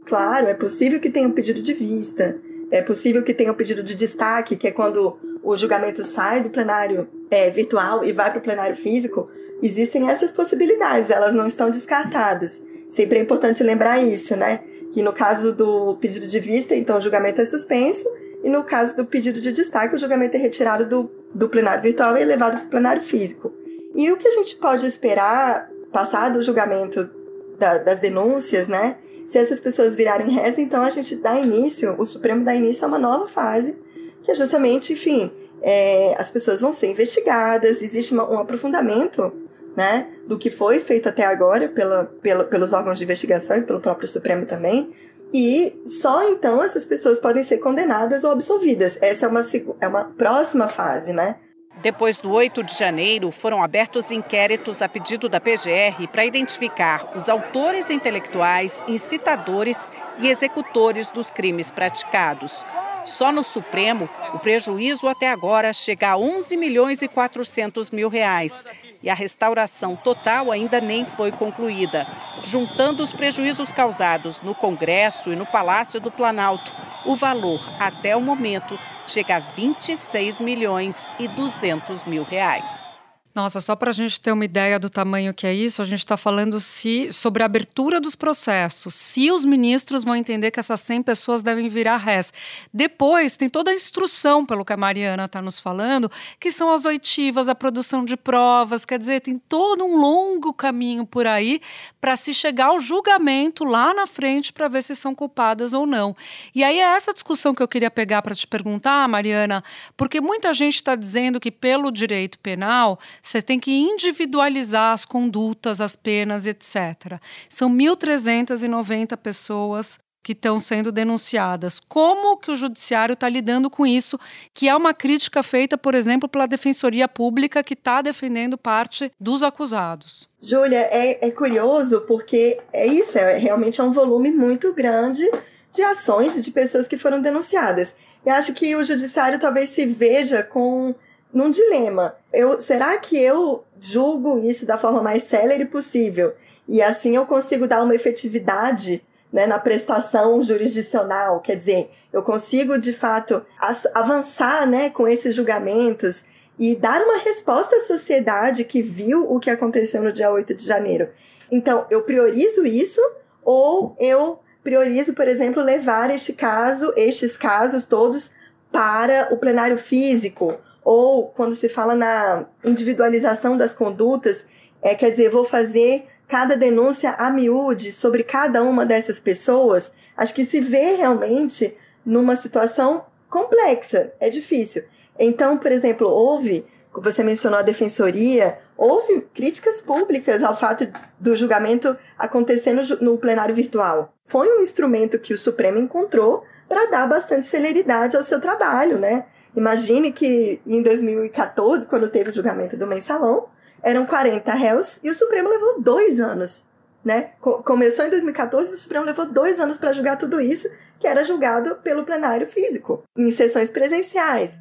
Claro, 0.05 0.47
é 0.47 0.53
possível 0.53 0.99
que 0.99 1.09
tenha 1.09 1.27
um 1.27 1.31
pedido 1.31 1.61
de 1.61 1.73
vista, 1.73 2.39
é 2.71 2.81
possível 2.81 3.21
que 3.21 3.33
tenha 3.33 3.51
um 3.51 3.55
pedido 3.55 3.83
de 3.83 3.93
destaque, 3.93 4.55
que 4.55 4.67
é 4.67 4.71
quando 4.71 5.19
o 5.43 5.57
julgamento 5.57 6.03
sai 6.03 6.41
do 6.41 6.49
plenário 6.49 7.07
é, 7.29 7.49
virtual 7.49 8.03
e 8.03 8.13
vai 8.13 8.31
para 8.31 8.39
o 8.39 8.41
plenário 8.41 8.75
físico. 8.75 9.29
Existem 9.61 10.09
essas 10.09 10.31
possibilidades, 10.31 11.09
elas 11.09 11.33
não 11.33 11.45
estão 11.45 11.69
descartadas. 11.69 12.61
Sempre 12.89 13.19
é 13.19 13.21
importante 13.21 13.61
lembrar 13.61 13.99
isso, 13.99 14.35
né? 14.35 14.61
Que 14.93 15.01
no 15.01 15.13
caso 15.13 15.51
do 15.51 15.95
pedido 15.97 16.25
de 16.25 16.39
vista, 16.39 16.73
então 16.75 16.97
o 16.97 17.01
julgamento 17.01 17.41
é 17.41 17.45
suspenso, 17.45 18.07
e 18.43 18.49
no 18.49 18.63
caso 18.63 18.95
do 18.95 19.05
pedido 19.05 19.39
de 19.39 19.51
destaque, 19.51 19.95
o 19.95 19.99
julgamento 19.99 20.35
é 20.35 20.39
retirado 20.39 20.85
do, 20.85 21.11
do 21.35 21.47
plenário 21.47 21.83
virtual 21.83 22.17
e 22.17 22.23
levado 22.23 22.57
para 22.57 22.65
o 22.65 22.69
plenário 22.69 23.01
físico. 23.01 23.53
E 23.95 24.11
o 24.11 24.17
que 24.17 24.27
a 24.27 24.31
gente 24.31 24.55
pode 24.55 24.85
esperar, 24.85 25.69
passado 25.91 26.39
o 26.39 26.43
julgamento 26.43 27.09
da, 27.57 27.77
das 27.77 27.99
denúncias, 27.99 28.67
né? 28.67 28.97
Se 29.25 29.37
essas 29.37 29.59
pessoas 29.59 29.95
virarem 29.95 30.29
réis, 30.29 30.57
então 30.57 30.81
a 30.81 30.89
gente 30.89 31.15
dá 31.15 31.39
início, 31.39 31.95
o 31.97 32.05
Supremo 32.05 32.43
dá 32.43 32.55
início 32.55 32.83
a 32.83 32.87
uma 32.87 32.99
nova 32.99 33.27
fase, 33.27 33.77
que 34.23 34.31
é 34.31 34.35
justamente, 34.35 34.93
enfim, 34.93 35.31
é, 35.61 36.15
as 36.17 36.29
pessoas 36.29 36.61
vão 36.61 36.73
ser 36.73 36.91
investigadas, 36.91 37.81
existe 37.81 38.13
uma, 38.13 38.29
um 38.29 38.39
aprofundamento 38.39 39.31
né, 39.75 40.07
do 40.27 40.37
que 40.37 40.49
foi 40.49 40.79
feito 40.79 41.07
até 41.07 41.23
agora 41.23 41.69
pela, 41.69 42.05
pela, 42.21 42.43
pelos 42.43 42.73
órgãos 42.73 42.97
de 42.97 43.03
investigação 43.03 43.57
e 43.57 43.61
pelo 43.61 43.79
próprio 43.79 44.07
Supremo 44.07 44.45
também, 44.45 44.93
e 45.33 45.81
só 45.85 46.27
então 46.29 46.61
essas 46.61 46.85
pessoas 46.85 47.19
podem 47.19 47.41
ser 47.41 47.59
condenadas 47.59 48.23
ou 48.23 48.31
absolvidas. 48.31 48.97
Essa 48.99 49.27
é 49.27 49.29
uma, 49.29 49.45
é 49.79 49.87
uma 49.87 50.03
próxima 50.05 50.67
fase, 50.67 51.13
né? 51.13 51.37
Depois 51.81 52.19
do 52.19 52.31
8 52.31 52.63
de 52.63 52.77
janeiro, 52.77 53.31
foram 53.31 53.63
abertos 53.63 54.11
inquéritos 54.11 54.83
a 54.83 54.89
pedido 54.89 55.27
da 55.27 55.39
PGR 55.39 56.07
para 56.11 56.23
identificar 56.23 57.11
os 57.15 57.27
autores 57.27 57.89
intelectuais, 57.89 58.83
incitadores 58.87 59.91
e 60.19 60.29
executores 60.29 61.09
dos 61.09 61.31
crimes 61.31 61.71
praticados. 61.71 62.63
Só 63.05 63.31
no 63.31 63.43
Supremo, 63.43 64.09
o 64.33 64.39
prejuízo 64.39 65.07
até 65.07 65.29
agora 65.29 65.73
chega 65.73 66.11
a 66.11 66.17
11 66.17 66.55
milhões 66.57 67.01
e 67.01 67.07
400 67.07 67.91
mil 67.91 68.09
reais 68.09 68.65
e 69.03 69.09
a 69.09 69.13
restauração 69.13 69.95
total 69.95 70.51
ainda 70.51 70.79
nem 70.79 71.03
foi 71.03 71.31
concluída. 71.31 72.07
Juntando 72.43 73.01
os 73.01 73.13
prejuízos 73.13 73.73
causados 73.73 74.41
no 74.41 74.53
Congresso 74.53 75.31
e 75.31 75.35
no 75.35 75.45
Palácio 75.45 75.99
do 75.99 76.11
Planalto, 76.11 76.75
o 77.05 77.15
valor, 77.15 77.61
até 77.79 78.15
o 78.15 78.21
momento, 78.21 78.77
chega 79.05 79.37
a 79.37 79.39
26 79.39 80.39
milhões 80.39 81.11
e 81.19 81.27
200 81.27 82.05
mil 82.05 82.23
reais. 82.23 82.91
Nossa, 83.33 83.61
só 83.61 83.77
para 83.77 83.91
a 83.91 83.93
gente 83.93 84.19
ter 84.19 84.33
uma 84.33 84.43
ideia 84.43 84.77
do 84.77 84.89
tamanho 84.89 85.33
que 85.33 85.47
é 85.47 85.53
isso, 85.53 85.81
a 85.81 85.85
gente 85.85 85.99
está 85.99 86.17
falando 86.17 86.59
se, 86.59 87.13
sobre 87.13 87.41
a 87.41 87.45
abertura 87.45 88.01
dos 88.01 88.13
processos, 88.13 88.93
se 88.93 89.31
os 89.31 89.45
ministros 89.45 90.03
vão 90.03 90.17
entender 90.17 90.51
que 90.51 90.59
essas 90.59 90.81
100 90.81 91.03
pessoas 91.03 91.41
devem 91.41 91.69
virar 91.69 91.95
réis. 91.95 92.33
Depois, 92.73 93.37
tem 93.37 93.49
toda 93.49 93.71
a 93.71 93.73
instrução, 93.73 94.45
pelo 94.45 94.65
que 94.65 94.73
a 94.73 94.77
Mariana 94.77 95.25
está 95.25 95.41
nos 95.41 95.61
falando, 95.61 96.11
que 96.41 96.51
são 96.51 96.71
as 96.71 96.83
oitivas, 96.83 97.47
a 97.47 97.55
produção 97.55 98.03
de 98.03 98.17
provas, 98.17 98.83
quer 98.83 98.99
dizer, 98.99 99.21
tem 99.21 99.37
todo 99.37 99.85
um 99.85 99.95
longo 99.95 100.51
caminho 100.51 101.05
por 101.05 101.25
aí 101.25 101.61
para 102.01 102.17
se 102.17 102.33
chegar 102.33 102.65
ao 102.65 102.81
julgamento 102.81 103.63
lá 103.63 103.93
na 103.93 104.05
frente 104.05 104.51
para 104.51 104.67
ver 104.67 104.83
se 104.83 104.93
são 104.93 105.15
culpadas 105.15 105.71
ou 105.71 105.87
não. 105.87 106.13
E 106.53 106.65
aí 106.65 106.79
é 106.79 106.95
essa 106.95 107.13
discussão 107.13 107.55
que 107.55 107.63
eu 107.63 107.67
queria 107.67 107.89
pegar 107.89 108.21
para 108.21 108.35
te 108.35 108.45
perguntar, 108.45 109.07
Mariana, 109.07 109.63
porque 109.95 110.19
muita 110.19 110.53
gente 110.53 110.75
está 110.75 110.95
dizendo 110.95 111.39
que 111.39 111.49
pelo 111.49 111.91
direito 111.91 112.37
penal 112.39 112.99
você 113.21 113.41
tem 113.41 113.59
que 113.59 113.71
individualizar 113.71 114.93
as 114.93 115.05
condutas, 115.05 115.79
as 115.79 115.95
penas, 115.95 116.47
etc. 116.47 117.19
São 117.49 117.69
1.390 117.69 119.15
pessoas 119.17 119.99
que 120.23 120.33
estão 120.33 120.59
sendo 120.59 120.91
denunciadas. 120.91 121.79
Como 121.87 122.37
que 122.37 122.51
o 122.51 122.55
judiciário 122.55 123.13
está 123.13 123.27
lidando 123.27 123.69
com 123.69 123.85
isso? 123.85 124.19
Que 124.53 124.69
é 124.69 124.75
uma 124.75 124.93
crítica 124.93 125.41
feita, 125.41 125.77
por 125.77 125.95
exemplo, 125.95 126.29
pela 126.29 126.45
Defensoria 126.45 127.07
Pública, 127.07 127.63
que 127.63 127.73
está 127.73 128.01
defendendo 128.01 128.57
parte 128.57 129.11
dos 129.19 129.41
acusados. 129.43 130.29
Júlia, 130.41 130.87
é, 130.91 131.27
é, 131.27 131.31
curioso 131.31 132.01
porque 132.07 132.59
é 132.71 132.85
isso, 132.85 133.17
é, 133.17 133.37
realmente 133.37 133.81
é 133.81 133.83
um 133.83 133.93
volume 133.93 134.31
muito 134.31 134.73
grande 134.73 135.23
de 135.71 135.81
ações 135.81 136.37
e 136.37 136.41
de 136.41 136.51
pessoas 136.51 136.87
que 136.87 136.97
foram 136.97 137.21
denunciadas. 137.21 137.95
E 138.25 138.29
acho 138.29 138.53
que 138.53 138.75
o 138.75 138.83
judiciário 138.83 139.39
talvez 139.39 139.69
se 139.69 139.85
veja 139.85 140.43
com 140.43 140.93
num 141.33 141.49
dilema. 141.49 142.15
Eu, 142.31 142.59
será 142.59 142.97
que 142.97 143.17
eu 143.17 143.63
julgo 143.79 144.39
isso 144.39 144.65
da 144.65 144.77
forma 144.77 145.01
mais 145.01 145.23
célere 145.23 145.65
possível? 145.65 146.33
E 146.67 146.81
assim 146.81 147.15
eu 147.15 147.25
consigo 147.25 147.67
dar 147.67 147.83
uma 147.83 147.95
efetividade 147.95 149.03
né, 149.31 149.45
na 149.45 149.57
prestação 149.57 150.43
jurisdicional, 150.43 151.39
quer 151.39 151.55
dizer, 151.55 151.89
eu 152.11 152.21
consigo 152.21 152.77
de 152.77 152.91
fato 152.91 153.45
avançar 153.93 154.67
né, 154.67 154.89
com 154.89 155.07
esses 155.07 155.33
julgamentos 155.33 156.23
e 156.59 156.75
dar 156.75 157.01
uma 157.01 157.17
resposta 157.17 157.77
à 157.77 157.79
sociedade 157.81 158.65
que 158.65 158.81
viu 158.81 159.31
o 159.31 159.39
que 159.39 159.49
aconteceu 159.49 160.03
no 160.03 160.11
dia 160.11 160.29
8 160.31 160.53
de 160.53 160.65
janeiro. 160.65 161.09
Então, 161.49 161.85
eu 161.89 162.03
priorizo 162.03 162.65
isso 162.65 163.01
ou 163.43 163.95
eu 163.99 164.39
priorizo, 164.63 165.13
por 165.13 165.27
exemplo, 165.27 165.63
levar 165.63 166.11
este 166.11 166.33
caso, 166.33 166.93
estes 166.95 167.35
casos 167.35 167.83
todos 167.83 168.29
para 168.71 169.29
o 169.33 169.37
plenário 169.37 169.77
físico 169.77 170.57
ou 170.83 171.27
quando 171.27 171.55
se 171.55 171.69
fala 171.69 171.95
na 171.95 172.45
individualização 172.63 173.57
das 173.57 173.73
condutas, 173.73 174.45
é, 174.81 174.95
quer 174.95 175.11
dizer, 175.11 175.29
vou 175.29 175.45
fazer 175.45 176.05
cada 176.27 176.55
denúncia 176.55 177.11
a 177.11 177.29
miúde 177.29 177.91
sobre 177.91 178.23
cada 178.23 178.63
uma 178.63 178.85
dessas 178.85 179.19
pessoas, 179.19 179.91
acho 180.15 180.33
que 180.33 180.45
se 180.45 180.59
vê 180.59 180.95
realmente 180.95 181.75
numa 182.05 182.35
situação 182.35 183.05
complexa, 183.29 184.13
é 184.19 184.29
difícil. 184.29 184.83
Então, 185.19 185.57
por 185.57 185.71
exemplo, 185.71 186.07
houve, 186.07 186.65
você 186.93 187.23
mencionou 187.23 187.59
a 187.59 187.63
defensoria, 187.63 188.57
houve 188.77 189.21
críticas 189.33 189.81
públicas 189.81 190.41
ao 190.41 190.55
fato 190.55 190.87
do 191.19 191.35
julgamento 191.35 191.95
acontecer 192.17 192.73
no, 192.73 192.83
no 193.01 193.17
plenário 193.17 193.53
virtual. 193.53 194.13
Foi 194.25 194.47
um 194.57 194.61
instrumento 194.61 195.19
que 195.19 195.33
o 195.33 195.37
Supremo 195.37 195.77
encontrou 195.77 196.43
para 196.67 196.89
dar 196.89 197.07
bastante 197.07 197.45
celeridade 197.45 198.15
ao 198.15 198.23
seu 198.23 198.39
trabalho, 198.39 198.97
né? 198.97 199.25
Imagine 199.55 200.11
que 200.11 200.61
em 200.65 200.81
2014, 200.81 201.85
quando 201.85 202.09
teve 202.09 202.29
o 202.29 202.33
julgamento 202.33 202.77
do 202.77 202.87
mensalão, 202.87 203.47
eram 203.83 204.05
40 204.05 204.53
réus 204.53 204.99
e 205.03 205.09
o 205.09 205.15
Supremo 205.15 205.49
levou 205.49 205.81
dois 205.81 206.19
anos. 206.19 206.63
Né? 207.03 207.31
Começou 207.39 208.05
em 208.05 208.09
2014 208.09 208.71
e 208.71 208.75
o 208.75 208.77
Supremo 208.77 209.05
levou 209.05 209.25
dois 209.25 209.59
anos 209.59 209.77
para 209.77 209.91
julgar 209.91 210.17
tudo 210.17 210.39
isso, 210.39 210.69
que 210.99 211.07
era 211.07 211.25
julgado 211.25 211.75
pelo 211.77 212.03
plenário 212.03 212.47
físico, 212.47 213.03
em 213.17 213.31
sessões 213.31 213.71
presenciais. 213.71 214.53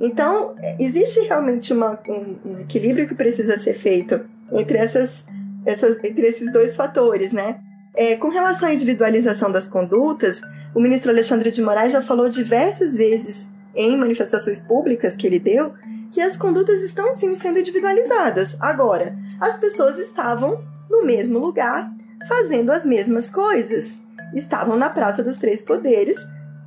Então, 0.00 0.56
existe 0.80 1.20
realmente 1.20 1.72
uma, 1.72 2.00
um, 2.08 2.36
um, 2.44 2.60
equilíbrio 2.60 3.06
que 3.06 3.14
precisa 3.14 3.56
ser 3.56 3.74
feito 3.74 4.20
entre, 4.50 4.78
essas, 4.78 5.24
essas, 5.64 6.02
entre 6.02 6.26
esses 6.26 6.50
dois 6.50 6.74
fatores, 6.74 7.32
né? 7.32 7.60
É, 7.94 8.16
com 8.16 8.28
relação 8.28 8.68
à 8.68 8.72
individualização 8.72 9.52
das 9.52 9.68
condutas, 9.68 10.40
o 10.74 10.80
ministro 10.80 11.10
Alexandre 11.10 11.50
de 11.50 11.60
Moraes 11.60 11.92
já 11.92 12.02
falou 12.02 12.28
diversas 12.28 12.96
vezes 12.96 13.46
em 13.74 13.96
manifestações 13.96 14.60
públicas 14.60 15.16
que 15.16 15.26
ele 15.26 15.38
deu 15.38 15.74
que 16.12 16.20
as 16.20 16.36
condutas 16.36 16.82
estão 16.82 17.12
sim 17.12 17.34
sendo 17.34 17.58
individualizadas. 17.58 18.54
Agora, 18.60 19.16
as 19.40 19.56
pessoas 19.56 19.98
estavam 19.98 20.62
no 20.90 21.04
mesmo 21.04 21.38
lugar, 21.38 21.90
fazendo 22.28 22.70
as 22.70 22.84
mesmas 22.84 23.30
coisas. 23.30 23.98
Estavam 24.34 24.76
na 24.76 24.90
Praça 24.90 25.22
dos 25.22 25.38
Três 25.38 25.62
Poderes, 25.62 26.16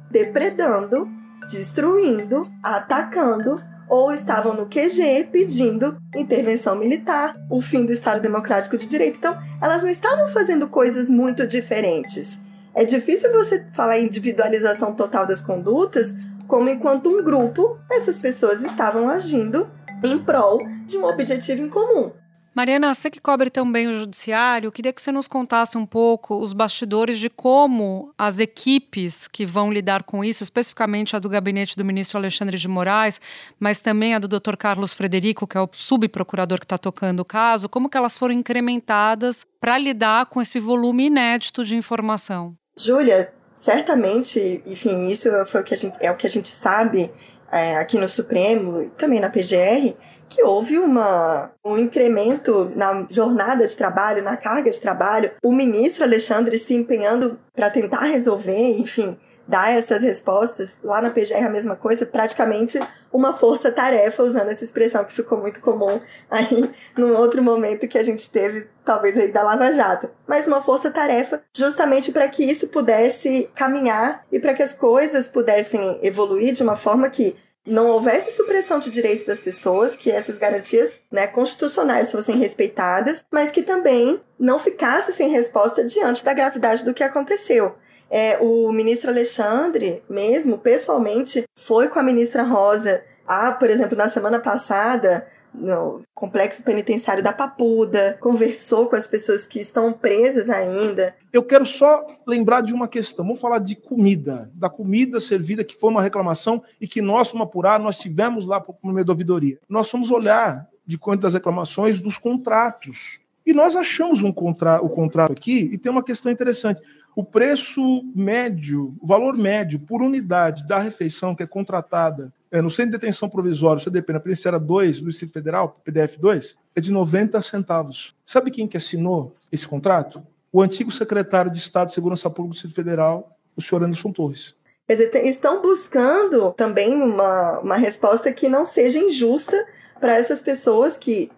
depredando, 0.10 1.08
destruindo, 1.48 2.50
atacando, 2.62 3.62
ou 3.88 4.12
estavam 4.12 4.56
no 4.56 4.66
QG 4.66 5.30
pedindo 5.32 5.96
intervenção 6.16 6.76
militar, 6.76 7.36
o 7.48 7.62
fim 7.62 7.86
do 7.86 7.92
Estado 7.92 8.20
Democrático 8.20 8.78
de 8.78 8.88
Direito. 8.88 9.18
Então, 9.18 9.38
elas 9.62 9.84
não 9.84 9.90
estavam 9.90 10.28
fazendo 10.30 10.68
coisas 10.68 11.08
muito 11.08 11.46
diferentes. 11.46 12.40
É 12.74 12.84
difícil 12.84 13.32
você 13.32 13.64
falar 13.74 14.00
em 14.00 14.08
individualização 14.08 14.94
total 14.94 15.28
das 15.28 15.40
condutas 15.40 16.14
como 16.48 16.70
enquanto 16.70 17.10
um 17.10 17.24
grupo, 17.24 17.78
essas 17.92 18.20
pessoas 18.20 18.62
estavam 18.62 19.10
agindo 19.10 19.70
em 20.04 20.20
prol 20.20 20.60
de 20.86 20.98
um 20.98 21.06
objetivo 21.06 21.62
em 21.62 21.70
comum. 21.70 22.12
Mariana, 22.56 22.94
você 22.94 23.12
que 23.12 23.20
cobre 23.20 23.50
também 23.50 23.86
o 23.90 24.00
judiciário, 24.00 24.72
queria 24.72 24.94
que 24.94 25.02
você 25.02 25.12
nos 25.12 25.28
contasse 25.28 25.78
um 25.78 25.86
pouco 25.86 26.40
os 26.40 26.54
bastidores 26.54 27.20
de 27.20 27.30
como 27.30 28.14
as 28.18 28.40
equipes 28.40 29.28
que 29.28 29.46
vão 29.46 29.74
lidar 29.74 30.04
com 30.04 30.24
isso, 30.24 30.42
especificamente 30.42 31.18
a 31.18 31.20
do 31.20 31.28
gabinete 31.28 31.76
do 31.76 31.84
ministro 31.84 32.18
Alexandre 32.18 32.58
de 32.58 32.68
Moraes, 32.70 33.20
mas 33.60 33.82
também 33.82 34.16
a 34.16 34.20
do 34.20 34.30
Dr. 34.30 34.56
Carlos 34.58 34.94
Frederico, 34.94 35.46
que 35.46 35.58
é 35.58 35.60
o 35.60 35.68
subprocurador 35.70 36.58
que 36.58 36.64
está 36.64 36.78
tocando 36.78 37.20
o 37.20 37.26
caso, 37.26 37.68
como 37.68 37.90
que 37.90 37.98
elas 37.98 38.18
foram 38.18 38.34
incrementadas 38.34 39.46
para 39.60 39.78
lidar 39.78 40.28
com 40.28 40.42
esse 40.42 40.58
volume 40.58 41.08
inédito 41.08 41.62
de 41.62 41.76
informação? 41.76 42.56
Júlia, 42.78 43.34
certamente, 43.56 44.62
enfim, 44.66 45.08
isso 45.08 45.30
foi 45.46 45.62
o 45.62 45.64
que 45.64 45.74
a 45.74 45.78
gente, 45.78 45.98
é 46.02 46.12
o 46.12 46.16
que 46.16 46.28
a 46.28 46.30
gente 46.30 46.50
sabe 46.50 47.12
é, 47.52 47.78
aqui 47.78 47.98
no 47.98 48.10
Supremo 48.10 48.82
e 48.82 48.90
também 48.90 49.20
na 49.20 49.30
PGR, 49.30 49.96
que 50.28 50.44
houve 50.44 50.78
uma, 50.78 51.52
um 51.64 51.78
incremento 51.78 52.72
na 52.76 53.06
jornada 53.10 53.66
de 53.66 53.76
trabalho, 53.76 54.24
na 54.24 54.36
carga 54.36 54.70
de 54.70 54.82
trabalho, 54.82 55.32
o 55.44 55.52
ministro 55.52 56.04
Alexandre 56.04 56.60
se 56.60 56.74
empenhando 56.74 57.40
para 57.54 57.70
tentar 57.70 58.02
resolver, 58.02 58.78
enfim, 58.80 59.18
dar 59.48 59.72
essas 59.76 60.02
respostas. 60.02 60.74
Lá 60.84 61.02
na 61.02 61.10
PGR 61.10 61.46
a 61.46 61.50
mesma 61.50 61.76
coisa, 61.76 62.06
praticamente 62.06 62.80
uma 63.12 63.34
força-tarefa, 63.34 64.24
usando 64.24 64.50
essa 64.50 64.64
expressão 64.64 65.04
que 65.06 65.14
ficou 65.14 65.38
muito 65.38 65.62
comum 65.62 66.02
aí 66.30 66.70
num 66.98 67.16
outro 67.16 67.42
momento 67.42 67.88
que 67.88 67.98
a 67.98 68.04
gente 68.04 68.30
teve, 68.30 68.68
talvez 68.84 69.18
aí 69.18 69.32
da 69.32 69.44
Lava 69.44 69.72
Jato. 69.72 70.10
Mas 70.28 70.48
uma 70.48 70.62
força-tarefa 70.62 71.42
justamente 71.54 72.12
para 72.12 72.28
que 72.28 72.44
isso 72.44 72.68
pudesse 72.68 73.50
caminhar 73.56 74.26
e 74.32 74.40
para 74.40 74.54
que 74.54 74.64
as 74.64 74.74
coisas 74.74 75.28
pudessem 75.28 76.00
evoluir 76.02 76.54
de 76.54 76.64
uma 76.64 76.76
forma 76.76 77.10
que 77.10 77.36
não 77.66 77.88
houvesse 77.88 78.36
supressão 78.36 78.78
de 78.78 78.92
direitos 78.92 79.26
das 79.26 79.40
pessoas, 79.40 79.96
que 79.96 80.12
essas 80.12 80.38
garantias 80.38 81.02
né, 81.12 81.26
constitucionais 81.26 82.12
fossem 82.12 82.38
respeitadas, 82.38 83.26
mas 83.32 83.50
que 83.50 83.64
também 83.64 84.22
não 84.38 84.60
ficasse 84.60 85.12
sem 85.14 85.30
resposta 85.30 85.84
diante 85.84 86.24
da 86.24 86.34
gravidade 86.34 86.86
do 86.86 86.94
que 86.94 87.04
aconteceu. 87.04 87.76
É, 88.10 88.38
o 88.40 88.72
ministro 88.72 89.10
Alexandre, 89.10 90.04
mesmo, 90.10 90.58
pessoalmente, 90.58 91.44
foi 91.58 91.88
com 91.88 92.00
a 92.00 92.04
ministra 92.04 92.44
Rosa, 92.44 93.04
ah, 93.28 93.52
por 93.52 93.70
exemplo, 93.70 93.98
na 93.98 94.08
semana 94.08 94.40
passada, 94.40 95.26
no 95.54 96.02
complexo 96.14 96.62
penitenciário 96.62 97.24
da 97.24 97.34
Papuda, 97.34 98.18
conversou 98.20 98.88
com 98.88 98.96
as 98.96 99.08
pessoas 99.08 99.48
que 99.48 99.60
estão 99.60 99.92
presas 99.92 100.50
ainda. 100.50 101.16
Eu 101.32 101.44
quero 101.44 101.66
só 101.66 102.06
lembrar 102.28 102.62
de 102.62 102.74
uma 102.74 102.88
questão. 102.88 103.26
Vamos 103.26 103.40
falar 103.40 103.60
de 103.60 103.76
comida, 103.76 104.52
da 104.54 104.70
comida 104.70 105.20
servida, 105.20 105.64
que 105.64 105.76
foi 105.76 105.90
uma 105.90 106.02
reclamação 106.02 106.64
e 106.80 106.88
que 106.88 107.02
nós 107.02 107.30
fomos 107.30 107.48
apurar, 107.48 107.80
nós 107.80 107.98
tivemos 107.98 108.46
lá 108.46 108.60
por 108.60 108.78
meio 108.94 109.06
da 109.06 109.14
ouvidoria. 109.14 109.58
Nós 109.68 109.90
fomos 109.90 110.12
olhar 110.12 110.68
de 110.86 110.98
quanto 110.98 111.22
das 111.22 111.34
reclamações 111.34 112.00
dos 112.00 112.18
contratos. 112.18 113.20
E 113.46 113.54
nós 113.54 113.76
achamos 113.76 114.24
um 114.24 114.32
contra 114.32 114.82
o 114.82 114.90
contrato 114.90 115.32
aqui 115.32 115.70
e 115.72 115.78
tem 115.78 115.92
uma 115.92 116.04
questão 116.04 116.32
interessante. 116.32 116.82
O 117.16 117.24
preço 117.24 118.04
médio, 118.14 118.94
o 119.00 119.08
valor 119.08 119.38
médio 119.38 119.80
por 119.80 120.02
unidade 120.02 120.68
da 120.68 120.80
refeição 120.80 121.34
que 121.34 121.44
é 121.44 121.48
contratada 121.48 122.34
é, 122.52 122.62
no 122.62 122.70
Centro 122.70 122.92
de 122.92 122.98
Detenção 122.98 123.30
Provisório, 123.30 123.82
CDP, 123.82 124.12
na 124.12 124.20
Penitenciária 124.20 124.60
2 124.60 125.00
do 125.00 125.10
Distrito 125.10 125.32
Federal, 125.32 125.80
PDF 125.84 126.18
2, 126.18 126.58
é 126.76 126.82
de 126.82 126.92
90 126.92 127.42
centavos. 127.42 128.14
Sabe 128.26 128.52
quem 128.52 128.68
que 128.68 128.76
assinou 128.76 129.34
esse 129.50 129.66
contrato? 129.66 130.22
O 130.52 130.62
antigo 130.62 130.92
secretário 130.92 131.50
de 131.50 131.58
Estado 131.58 131.88
de 131.88 131.94
Segurança 131.94 132.30
Pública 132.30 132.50
do 132.50 132.54
Distrito 132.54 132.76
Federal, 132.76 133.38
o 133.56 133.62
senhor 133.62 133.84
Anderson 133.84 134.12
Torres. 134.12 134.54
Quer 134.86 134.96
dizer, 134.96 135.26
estão 135.26 135.62
buscando 135.62 136.52
também 136.52 136.94
uma, 136.94 137.60
uma 137.60 137.78
resposta 137.78 138.32
que 138.32 138.50
não 138.50 138.66
seja 138.66 139.00
injusta 139.00 139.66
para 140.00 140.16
essas 140.16 140.42
pessoas 140.42 140.98
que, 140.98 141.32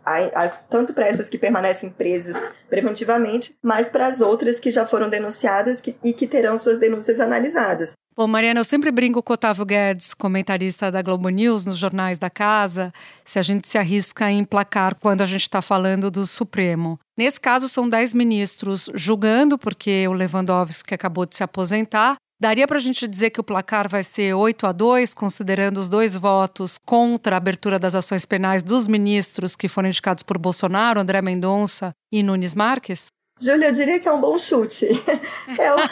tanto 0.69 0.93
para 0.93 1.07
essas 1.07 1.29
que 1.29 1.37
permanecem 1.37 1.89
presas 1.89 2.35
preventivamente, 2.69 3.55
mas 3.61 3.89
para 3.89 4.07
as 4.07 4.21
outras 4.21 4.59
que 4.59 4.71
já 4.71 4.85
foram 4.85 5.09
denunciadas 5.09 5.81
e 6.03 6.13
que 6.13 6.27
terão 6.27 6.57
suas 6.57 6.79
denúncias 6.79 7.19
analisadas. 7.19 7.93
Bom, 8.15 8.25
Mariana, 8.25 8.61
eu 8.61 8.65
sempre 8.65 8.89
brinco 8.89 9.21
com 9.21 9.31
o 9.31 9.35
Otávio 9.35 9.63
Guedes, 9.63 10.15
comentarista 10.15 10.91
da 10.91 11.03
Globo 11.03 11.29
News, 11.29 11.67
nos 11.67 11.77
jornais 11.77 12.17
da 12.17 12.31
casa, 12.31 12.91
se 13.23 13.37
a 13.37 13.43
gente 13.43 13.67
se 13.67 13.77
arrisca 13.77 14.31
em 14.31 14.43
placar 14.43 14.95
quando 14.95 15.21
a 15.21 15.25
gente 15.27 15.43
está 15.43 15.61
falando 15.61 16.09
do 16.09 16.25
Supremo. 16.25 16.99
Nesse 17.15 17.39
caso, 17.39 17.69
são 17.69 17.87
dez 17.87 18.15
ministros 18.15 18.89
julgando, 18.95 19.55
porque 19.55 20.07
o 20.07 20.13
Lewandowski 20.13 20.95
acabou 20.95 21.27
de 21.27 21.35
se 21.35 21.43
aposentar, 21.43 22.15
Daria 22.39 22.67
para 22.67 22.77
a 22.77 22.81
gente 22.81 23.07
dizer 23.07 23.31
que 23.31 23.41
o 23.41 23.43
placar 23.43 23.89
vai 23.89 24.03
ser 24.03 24.35
8 24.35 24.67
a 24.67 24.71
2, 24.71 25.11
considerando 25.15 25.79
os 25.79 25.89
dois 25.89 26.15
votos 26.15 26.77
contra 26.85 27.35
a 27.35 27.37
abertura 27.37 27.79
das 27.79 27.95
ações 27.95 28.27
penais 28.27 28.61
dos 28.61 28.87
ministros 28.87 29.55
que 29.55 29.67
foram 29.67 29.89
indicados 29.89 30.21
por 30.21 30.37
Bolsonaro, 30.37 30.99
André 30.99 31.19
Mendonça 31.19 31.93
e 32.11 32.21
Nunes 32.21 32.53
Marques? 32.53 33.07
Júlia, 33.39 33.69
eu 33.69 33.73
diria 33.73 33.99
que 33.99 34.07
é 34.07 34.11
um 34.11 34.21
bom 34.21 34.37
chute. 34.37 34.87
É 35.57 35.73
uma, 35.73 35.89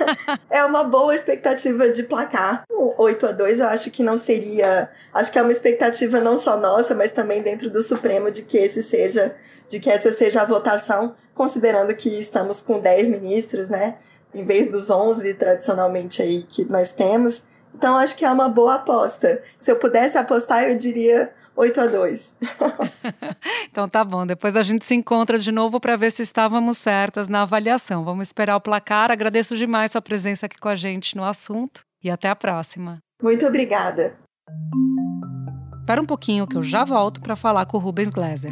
é 0.52 0.66
uma 0.66 0.84
boa 0.84 1.16
expectativa 1.16 1.90
de 1.90 2.04
placar. 2.04 2.64
Um 2.70 2.94
8 2.96 3.26
a 3.26 3.32
2 3.32 3.60
eu 3.60 3.68
acho 3.68 3.90
que 3.90 4.04
não 4.04 4.16
seria. 4.16 4.90
Acho 5.12 5.32
que 5.32 5.40
é 5.40 5.42
uma 5.42 5.52
expectativa 5.52 6.20
não 6.20 6.38
só 6.38 6.56
nossa, 6.56 6.94
mas 6.94 7.12
também 7.12 7.42
dentro 7.42 7.72
do 7.72 7.82
Supremo 7.82 8.30
de 8.30 8.44
que 8.44 8.58
esse 8.58 8.84
seja, 8.84 9.36
de 9.68 9.80
que 9.80 9.90
essa 9.90 10.14
seja 10.14 10.44
a 10.44 10.46
votação, 10.46 11.16
considerando 11.34 11.96
que 11.96 12.10
estamos 12.20 12.62
com 12.62 12.80
10 12.80 13.10
ministros, 13.10 13.68
né? 13.68 13.96
Em 14.36 14.46
vez 14.46 14.70
dos 14.70 14.90
11 14.90 15.34
tradicionalmente 15.36 16.22
aí 16.22 16.44
que 16.44 16.66
nós 16.66 16.92
temos. 16.92 17.42
Então 17.74 17.98
acho 17.98 18.16
que 18.16 18.26
é 18.26 18.32
uma 18.32 18.50
boa 18.50 18.76
aposta. 18.76 19.42
Se 19.60 19.72
eu 19.72 19.78
pudesse 19.78 20.18
apostar, 20.18 20.64
eu 20.64 20.78
diria 20.78 21.34
8 21.56 21.82
a 21.82 21.88
2. 21.88 22.34
então 23.70 23.88
tá 23.88 24.04
bom, 24.04 24.26
depois 24.26 24.56
a 24.56 24.62
gente 24.62 24.86
se 24.86 24.94
encontra 24.94 25.40
de 25.40 25.52
novo 25.52 25.80
para 25.80 25.96
ver 25.96 26.12
se 26.12 26.22
estávamos 26.22 26.78
certas 26.78 27.28
na 27.28 27.44
avaliação. 27.44 28.04
Vamos 28.04 28.28
esperar 28.28 28.56
o 28.56 28.62
placar. 28.62 29.12
Agradeço 29.12 29.56
demais 29.56 29.92
sua 29.92 30.02
presença 30.02 30.46
aqui 30.46 30.58
com 30.60 30.70
a 30.70 30.76
gente 30.76 31.16
no 31.16 31.24
assunto 31.24 31.82
e 32.04 32.10
até 32.10 32.30
a 32.30 32.36
próxima. 32.36 32.98
Muito 33.22 33.46
obrigada. 33.46 34.16
Espera 35.80 36.02
um 36.02 36.06
pouquinho 36.06 36.48
que 36.48 36.58
eu 36.58 36.64
já 36.64 36.84
volto 36.84 37.22
para 37.22 37.36
falar 37.36 37.66
com 37.66 37.78
o 37.78 37.80
Rubens 37.80 38.10
Gleiser. 38.10 38.52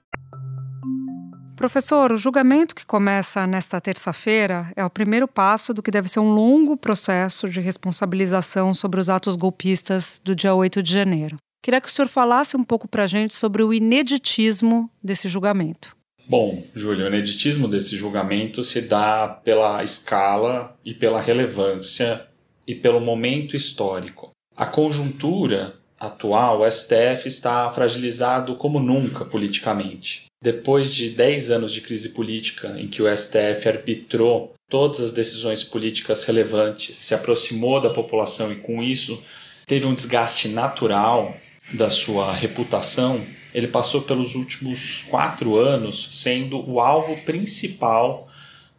Professor, 1.61 2.11
o 2.11 2.17
julgamento 2.17 2.73
que 2.73 2.87
começa 2.87 3.45
nesta 3.45 3.79
terça-feira 3.79 4.73
é 4.75 4.83
o 4.83 4.89
primeiro 4.89 5.27
passo 5.27 5.75
do 5.75 5.83
que 5.83 5.91
deve 5.91 6.09
ser 6.09 6.19
um 6.19 6.33
longo 6.33 6.75
processo 6.75 7.47
de 7.47 7.61
responsabilização 7.61 8.73
sobre 8.73 8.99
os 8.99 9.11
atos 9.11 9.35
golpistas 9.35 10.19
do 10.25 10.33
dia 10.33 10.55
8 10.55 10.81
de 10.81 10.91
janeiro. 10.91 11.37
Queria 11.63 11.79
que 11.79 11.87
o 11.87 11.91
senhor 11.91 12.07
falasse 12.07 12.57
um 12.57 12.63
pouco 12.63 12.87
para 12.87 13.03
a 13.03 13.07
gente 13.07 13.35
sobre 13.35 13.61
o 13.61 13.71
ineditismo 13.71 14.89
desse 15.03 15.29
julgamento. 15.29 15.95
Bom, 16.27 16.63
Júlio, 16.73 17.05
o 17.05 17.07
ineditismo 17.07 17.67
desse 17.67 17.95
julgamento 17.95 18.63
se 18.63 18.81
dá 18.81 19.27
pela 19.27 19.83
escala 19.83 20.75
e 20.83 20.95
pela 20.95 21.21
relevância 21.21 22.25
e 22.65 22.73
pelo 22.73 22.99
momento 22.99 23.55
histórico. 23.55 24.31
A 24.57 24.65
conjuntura 24.65 25.75
atual, 25.99 26.61
o 26.61 26.71
STF 26.71 27.27
está 27.27 27.71
fragilizado 27.71 28.55
como 28.55 28.79
nunca 28.79 29.23
politicamente. 29.25 30.30
Depois 30.43 30.91
de 30.91 31.11
10 31.11 31.51
anos 31.51 31.71
de 31.71 31.81
crise 31.81 32.09
política 32.09 32.69
em 32.79 32.87
que 32.87 32.99
o 32.99 33.15
STF 33.15 33.67
arbitrou 33.67 34.55
todas 34.67 34.99
as 34.99 35.11
decisões 35.11 35.63
políticas 35.63 36.23
relevantes, 36.23 36.95
se 36.95 37.13
aproximou 37.13 37.79
da 37.79 37.91
população 37.91 38.51
e 38.51 38.55
com 38.55 38.81
isso 38.81 39.21
teve 39.67 39.85
um 39.85 39.93
desgaste 39.93 40.47
natural 40.47 41.37
da 41.73 41.91
sua 41.91 42.33
reputação, 42.33 43.23
ele 43.53 43.67
passou 43.67 44.01
pelos 44.01 44.33
últimos 44.33 45.03
quatro 45.03 45.57
anos 45.57 46.09
sendo 46.11 46.67
o 46.67 46.79
alvo 46.79 47.15
principal 47.23 48.27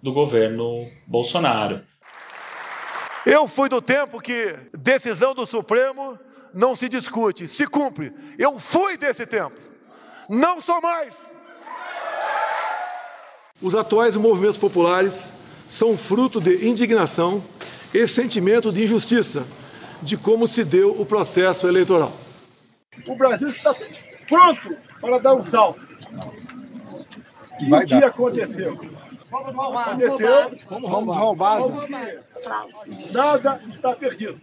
do 0.02 0.12
governo 0.12 0.90
Bolsonaro. 1.06 1.80
Eu 3.24 3.46
fui 3.46 3.68
do 3.68 3.80
tempo 3.80 4.18
que 4.18 4.52
decisão 4.76 5.32
do 5.32 5.46
Supremo 5.46 6.18
não 6.52 6.74
se 6.74 6.88
discute, 6.88 7.46
se 7.46 7.68
cumpre. 7.68 8.12
Eu 8.36 8.58
fui 8.58 8.96
desse 8.96 9.24
tempo. 9.26 9.56
Não 10.28 10.60
sou 10.60 10.80
mais. 10.80 11.30
Os 13.62 13.76
atuais 13.76 14.16
movimentos 14.16 14.58
populares 14.58 15.32
são 15.68 15.96
fruto 15.96 16.40
de 16.40 16.66
indignação 16.66 17.42
e 17.94 18.06
sentimento 18.08 18.72
de 18.72 18.82
injustiça 18.82 19.46
de 20.02 20.16
como 20.16 20.48
se 20.48 20.64
deu 20.64 21.00
o 21.00 21.06
processo 21.06 21.68
eleitoral. 21.68 22.12
O 23.06 23.14
Brasil 23.14 23.48
está 23.48 23.74
pronto 24.28 24.76
para 25.00 25.18
dar 25.18 25.34
um 25.34 25.44
salto. 25.44 25.80
E 27.60 27.72
o 27.72 27.80
que 27.86 28.00
dar. 28.00 28.06
aconteceu? 28.06 28.80
Aconteceu. 29.32 30.50
Vamos 30.68 31.16
roubar. 31.16 31.60
Nada 33.12 33.60
está 33.70 33.94
perdido. 33.94 34.40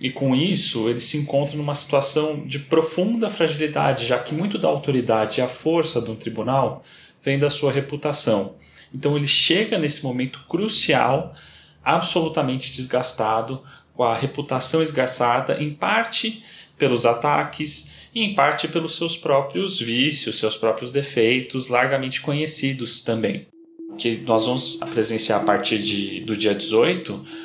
E 0.00 0.10
com 0.10 0.34
isso, 0.34 0.88
ele 0.88 0.98
se 0.98 1.18
encontra 1.18 1.56
numa 1.56 1.74
situação 1.74 2.46
de 2.46 2.58
profunda 2.58 3.28
fragilidade, 3.28 4.06
já 4.06 4.18
que 4.18 4.34
muito 4.34 4.58
da 4.58 4.68
autoridade 4.68 5.40
e 5.40 5.42
a 5.42 5.48
força 5.48 6.00
de 6.00 6.10
um 6.10 6.16
tribunal 6.16 6.82
vem 7.22 7.38
da 7.38 7.48
sua 7.48 7.72
reputação. 7.72 8.56
Então 8.94 9.16
ele 9.16 9.26
chega 9.26 9.78
nesse 9.78 10.04
momento 10.04 10.40
crucial, 10.48 11.34
absolutamente 11.82 12.72
desgastado, 12.72 13.62
com 13.94 14.04
a 14.04 14.14
reputação 14.14 14.82
esgarçada, 14.82 15.62
em 15.62 15.70
parte 15.70 16.42
pelos 16.78 17.06
ataques 17.06 17.90
e 18.14 18.22
em 18.22 18.34
parte 18.34 18.68
pelos 18.68 18.96
seus 18.96 19.16
próprios 19.16 19.78
vícios, 19.80 20.38
seus 20.38 20.56
próprios 20.56 20.90
defeitos, 20.90 21.68
largamente 21.68 22.20
conhecidos 22.20 23.00
também. 23.00 23.46
Que 23.98 24.18
nós 24.18 24.46
vamos 24.46 24.76
presenciar 24.90 25.40
a 25.40 25.44
partir 25.44 25.78
de, 25.78 26.20
do 26.20 26.36
dia 26.36 26.54
18 26.54 27.42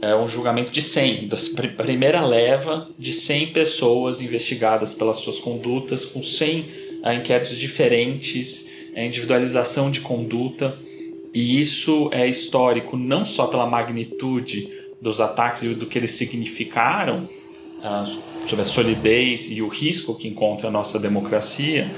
é 0.00 0.14
um 0.14 0.28
julgamento 0.28 0.70
de 0.70 0.82
100, 0.82 1.28
da 1.28 1.36
primeira 1.76 2.24
leva 2.24 2.88
de 2.98 3.10
100 3.10 3.52
pessoas 3.52 4.20
investigadas 4.20 4.92
pelas 4.92 5.16
suas 5.16 5.38
condutas, 5.38 6.04
com 6.04 6.22
100 6.22 6.85
uh, 7.06 7.12
inquéritos 7.12 7.56
diferentes, 7.56 8.68
a 8.94 9.02
individualização 9.02 9.90
de 9.90 10.00
conduta, 10.00 10.76
e 11.32 11.60
isso 11.60 12.08
é 12.12 12.26
histórico 12.26 12.96
não 12.96 13.24
só 13.24 13.46
pela 13.46 13.66
magnitude 13.66 14.68
dos 15.00 15.20
ataques 15.20 15.62
e 15.62 15.74
do 15.74 15.86
que 15.86 15.98
eles 15.98 16.12
significaram, 16.12 17.24
uh, 17.24 18.46
sobre 18.46 18.62
a 18.62 18.64
solidez 18.64 19.50
e 19.50 19.60
o 19.60 19.68
risco 19.68 20.14
que 20.14 20.28
encontra 20.28 20.68
a 20.68 20.70
nossa 20.70 20.98
democracia, 20.98 21.92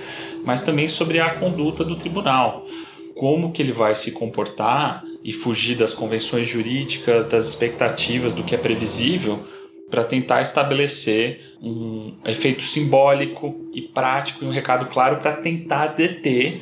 mas 0.44 0.62
também 0.62 0.88
sobre 0.88 1.20
a 1.20 1.34
conduta 1.34 1.84
do 1.84 1.96
tribunal. 1.96 2.66
Como 3.14 3.50
que 3.52 3.60
ele 3.60 3.72
vai 3.72 3.94
se 3.94 4.12
comportar 4.12 5.04
e 5.24 5.32
fugir 5.32 5.76
das 5.76 5.92
convenções 5.92 6.46
jurídicas, 6.46 7.26
das 7.26 7.48
expectativas, 7.48 8.32
do 8.32 8.44
que 8.44 8.54
é 8.54 8.58
previsível, 8.58 9.44
para 9.90 10.05
tentar 10.05 10.42
estabelecer 10.42 11.55
um 11.62 12.12
efeito 12.24 12.62
simbólico 12.62 13.68
e 13.72 13.83
prático 13.83 14.44
e 14.44 14.46
um 14.46 14.51
recado 14.51 14.87
claro 14.87 15.16
para 15.16 15.33
tentar 15.33 15.88
deter 15.88 16.61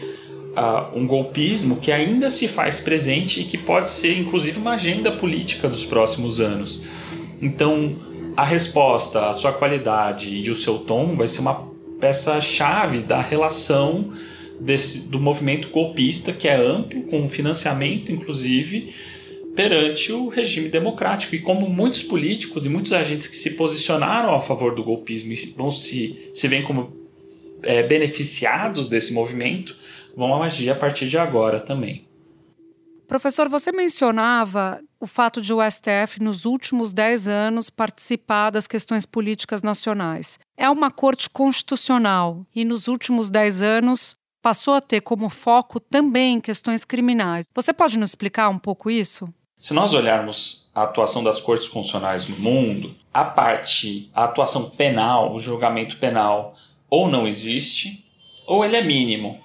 uh, 0.56 0.96
um 0.96 1.06
golpismo 1.06 1.76
que 1.76 1.90
ainda 1.90 2.30
se 2.30 2.46
faz 2.46 2.80
presente 2.80 3.40
e 3.40 3.44
que 3.44 3.58
pode 3.58 3.90
ser 3.90 4.16
inclusive 4.18 4.58
uma 4.58 4.74
agenda 4.74 5.10
política 5.12 5.68
dos 5.68 5.84
próximos 5.84 6.40
anos. 6.40 6.80
Então, 7.42 7.96
a 8.36 8.44
resposta, 8.44 9.28
a 9.28 9.32
sua 9.32 9.52
qualidade 9.52 10.34
e 10.34 10.50
o 10.50 10.54
seu 10.54 10.78
tom 10.78 11.16
vai 11.16 11.26
ser 11.28 11.40
uma 11.40 11.68
peça-chave 12.00 13.00
da 13.00 13.20
relação 13.20 14.12
desse, 14.60 15.08
do 15.08 15.18
movimento 15.18 15.68
golpista, 15.70 16.32
que 16.32 16.48
é 16.48 16.56
amplo, 16.56 17.02
com 17.04 17.28
financiamento, 17.28 18.12
inclusive, 18.12 18.94
perante 19.56 20.12
o 20.12 20.28
regime 20.28 20.68
democrático. 20.68 21.34
E 21.34 21.40
como 21.40 21.68
muitos 21.68 22.02
políticos 22.02 22.66
e 22.66 22.68
muitos 22.68 22.92
agentes 22.92 23.26
que 23.26 23.36
se 23.36 23.52
posicionaram 23.52 24.34
a 24.34 24.40
favor 24.40 24.74
do 24.74 24.84
golpismo 24.84 25.32
e 25.32 25.54
vão 25.56 25.72
se, 25.72 26.30
se 26.34 26.46
veem 26.46 26.62
como 26.62 26.94
é, 27.62 27.82
beneficiados 27.82 28.88
desse 28.88 29.12
movimento, 29.12 29.74
vão 30.14 30.42
agir 30.42 30.70
a 30.70 30.74
partir 30.76 31.08
de 31.08 31.18
agora 31.18 31.58
também. 31.58 32.06
Professor, 33.08 33.48
você 33.48 33.70
mencionava 33.70 34.80
o 35.00 35.06
fato 35.06 35.40
de 35.40 35.52
o 35.52 35.58
STF, 35.62 36.20
nos 36.20 36.44
últimos 36.44 36.92
10 36.92 37.28
anos, 37.28 37.70
participar 37.70 38.50
das 38.50 38.66
questões 38.66 39.06
políticas 39.06 39.62
nacionais. 39.62 40.38
É 40.56 40.68
uma 40.68 40.90
corte 40.90 41.30
constitucional 41.30 42.44
e, 42.54 42.64
nos 42.64 42.88
últimos 42.88 43.30
10 43.30 43.62
anos, 43.62 44.16
passou 44.42 44.74
a 44.74 44.80
ter 44.80 45.02
como 45.02 45.28
foco 45.28 45.78
também 45.78 46.40
questões 46.40 46.84
criminais. 46.84 47.46
Você 47.54 47.72
pode 47.72 47.96
nos 47.96 48.10
explicar 48.10 48.48
um 48.48 48.58
pouco 48.58 48.90
isso? 48.90 49.32
Se 49.58 49.72
nós 49.72 49.94
olharmos 49.94 50.70
a 50.74 50.82
atuação 50.82 51.24
das 51.24 51.40
cortes 51.40 51.66
constitucionais 51.66 52.28
no 52.28 52.36
mundo, 52.36 52.94
a 53.12 53.24
parte, 53.24 54.10
a 54.14 54.24
atuação 54.24 54.68
penal, 54.68 55.34
o 55.34 55.38
julgamento 55.38 55.96
penal, 55.96 56.54
ou 56.90 57.08
não 57.08 57.26
existe, 57.26 58.04
ou 58.46 58.62
ele 58.62 58.76
é 58.76 58.82
mínimo. 58.82 59.40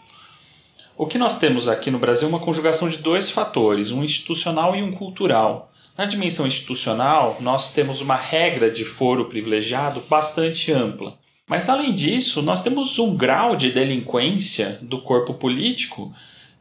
O 0.98 1.08
que 1.08 1.18
nós 1.18 1.40
temos 1.40 1.70
aqui 1.70 1.90
no 1.90 1.98
Brasil 1.98 2.28
é 2.28 2.30
uma 2.30 2.42
conjugação 2.42 2.90
de 2.90 2.98
dois 2.98 3.32
fatores, 3.32 3.90
um 3.90 4.04
institucional 4.04 4.76
e 4.76 4.84
um 4.84 4.92
cultural. 4.92 5.72
Na 5.98 6.06
dimensão 6.06 6.46
institucional, 6.46 7.38
nós 7.40 7.72
temos 7.72 8.02
uma 8.02 8.18
regra 8.18 8.70
de 8.70 8.84
foro 8.84 9.30
privilegiado 9.30 10.04
bastante 10.10 10.74
ampla. 10.74 11.18
Mas, 11.48 11.70
além 11.70 11.94
disso, 11.94 12.42
nós 12.42 12.62
temos 12.62 13.00
um 13.00 13.16
grau 13.16 13.56
de 13.56 13.72
delinquência 13.72 14.78
do 14.82 15.02
corpo 15.02 15.36
político 15.36 16.14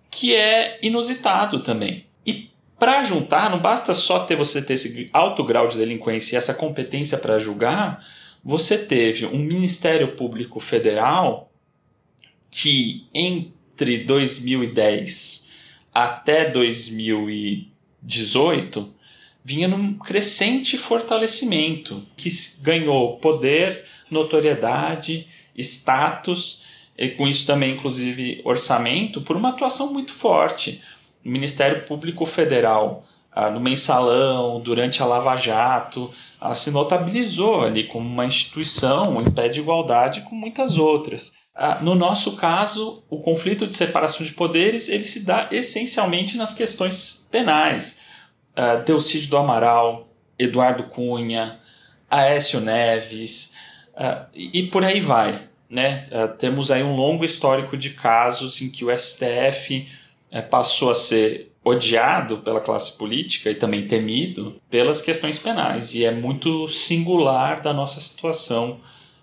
que 0.09 0.37
é 0.37 0.79
inusitado 0.83 1.61
também. 1.61 2.07
E 2.25 2.50
para 2.81 3.05
juntar, 3.05 3.49
não 3.51 3.61
basta 3.61 3.93
só 3.93 4.21
ter 4.21 4.35
você 4.35 4.63
ter 4.63 4.73
esse 4.75 5.11
alto 5.13 5.45
grau 5.45 5.69
de 5.69 5.77
delinquência 5.77 6.35
e 6.35 6.39
essa 6.39 6.55
competência 6.55 7.19
para 7.19 7.39
julgar, 7.39 8.03
você 8.43 8.79
teve 8.79 9.27
um 9.27 9.39
Ministério 9.39 10.17
Público 10.17 10.59
Federal 10.59 11.53
que, 12.51 13.07
entre 13.13 13.99
2010 13.99 15.51
até 15.93 16.49
2018 16.51 18.95
vinha 19.45 19.69
num 19.69 19.93
crescente 19.95 20.79
fortalecimento, 20.79 22.03
que 22.17 22.31
ganhou 22.63 23.19
poder, 23.19 23.85
notoriedade, 24.11 25.29
status, 25.57 26.63
e 26.97 27.11
com 27.11 27.29
isso 27.29 27.47
também, 27.47 27.75
inclusive, 27.75 28.41
orçamento, 28.45 29.21
por 29.23 29.37
uma 29.37 29.51
atuação 29.51 29.93
muito 29.93 30.13
forte. 30.13 30.81
Ministério 31.25 31.85
Público 31.85 32.25
Federal, 32.25 33.05
ah, 33.33 33.51
no 33.51 33.61
mensalão, 33.61 34.61
durante 34.61 35.03
a 35.03 35.07
Lava 35.07 35.37
Jato, 35.37 36.11
ah, 36.41 36.55
se 36.55 36.71
notabilizou 36.71 37.63
ali 37.63 37.85
como 37.85 38.09
uma 38.09 38.27
instituição 38.27 39.21
em 39.21 39.31
pé 39.31 39.49
de 39.49 39.61
igualdade 39.61 40.23
com 40.23 40.35
muitas 40.35 40.79
outras. 40.79 41.33
Ah, 41.55 41.79
no 41.81 41.95
nosso 41.95 42.37
caso, 42.37 43.05
o 43.09 43.21
conflito 43.21 43.67
de 43.67 43.77
separação 43.77 44.25
de 44.25 44.33
poderes 44.33 44.89
ele 44.89 45.05
se 45.05 45.25
dá 45.25 45.49
essencialmente 45.51 46.37
nas 46.37 46.53
questões 46.53 47.29
penais. 47.31 47.99
Uh, 48.57 48.83
Delcídio 48.85 49.31
do 49.31 49.37
Amaral, 49.37 50.09
Eduardo 50.39 50.85
Cunha, 50.85 51.61
Aécio 52.11 52.61
Neves 52.61 53.53
uh, 53.95 54.27
e, 54.35 54.59
e, 54.59 54.67
por 54.69 54.85
aí 54.85 55.01
vai. 55.01 55.43
Né? 55.69 56.05
Uh, 56.11 56.37
temos 56.37 56.71
aí 56.71 56.83
um 56.83 56.97
longo 56.97 57.25
histórico 57.25 57.77
de 57.77 57.91
casos 57.91 58.61
em 58.61 58.69
que 58.69 58.85
o 58.85 58.99
STF 58.99 59.87
eh, 60.31 60.43
passou 60.43 60.91
a 60.91 60.95
ser 60.95 61.53
odiado 61.65 62.39
pela 62.39 62.61
classe 62.61 62.97
política 62.97 63.51
e 63.51 63.55
também 63.55 63.87
temido 63.87 64.61
pelas 64.71 65.01
questões 65.01 65.39
penais 65.39 65.95
e 65.95 66.05
é 66.05 66.11
muito 66.11 66.67
singular 66.69 67.61
da 67.61 67.73
nossa 67.73 68.01
situação 68.01 68.81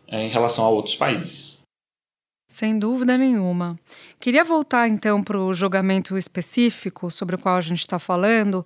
eh, 0.08 0.24
em 0.24 0.30
relação 0.30 0.66
a 0.66 0.70
outros 0.70 0.96
países. 0.96 1.58
Sem 2.50 2.80
dúvida 2.80 3.18
nenhuma. 3.18 3.78
Queria 4.20 4.44
voltar 4.44 4.88
então 4.88 5.22
para 5.22 5.38
o 5.38 5.54
julgamento 5.54 6.18
específico 6.18 7.12
sobre 7.12 7.36
o 7.36 7.40
qual 7.40 7.58
a 7.58 7.62
gente 7.62 7.80
está 7.80 8.00
falando, 8.00 8.66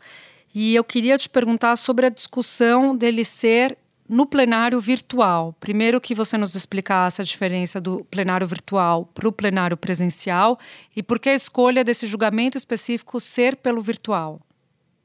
e 0.53 0.75
eu 0.75 0.83
queria 0.83 1.17
te 1.17 1.27
perguntar 1.27 1.75
sobre 1.77 2.05
a 2.05 2.09
discussão 2.09 2.95
dele 2.95 3.25
ser 3.25 3.77
no 4.11 4.25
plenário 4.25 4.77
virtual. 4.77 5.55
Primeiro 5.57 6.01
que 6.01 6.13
você 6.13 6.37
nos 6.37 6.53
explicasse 6.53 7.21
a 7.21 7.23
diferença 7.25 7.79
do 7.79 8.03
plenário 8.11 8.45
virtual 8.45 9.09
para 9.15 9.27
o 9.27 9.31
plenário 9.31 9.77
presencial 9.77 10.59
e 10.93 11.01
por 11.01 11.17
que 11.17 11.29
a 11.29 11.33
escolha 11.33 11.81
desse 11.81 12.05
julgamento 12.05 12.57
específico 12.57 13.21
ser 13.21 13.55
pelo 13.55 13.81
virtual. 13.81 14.41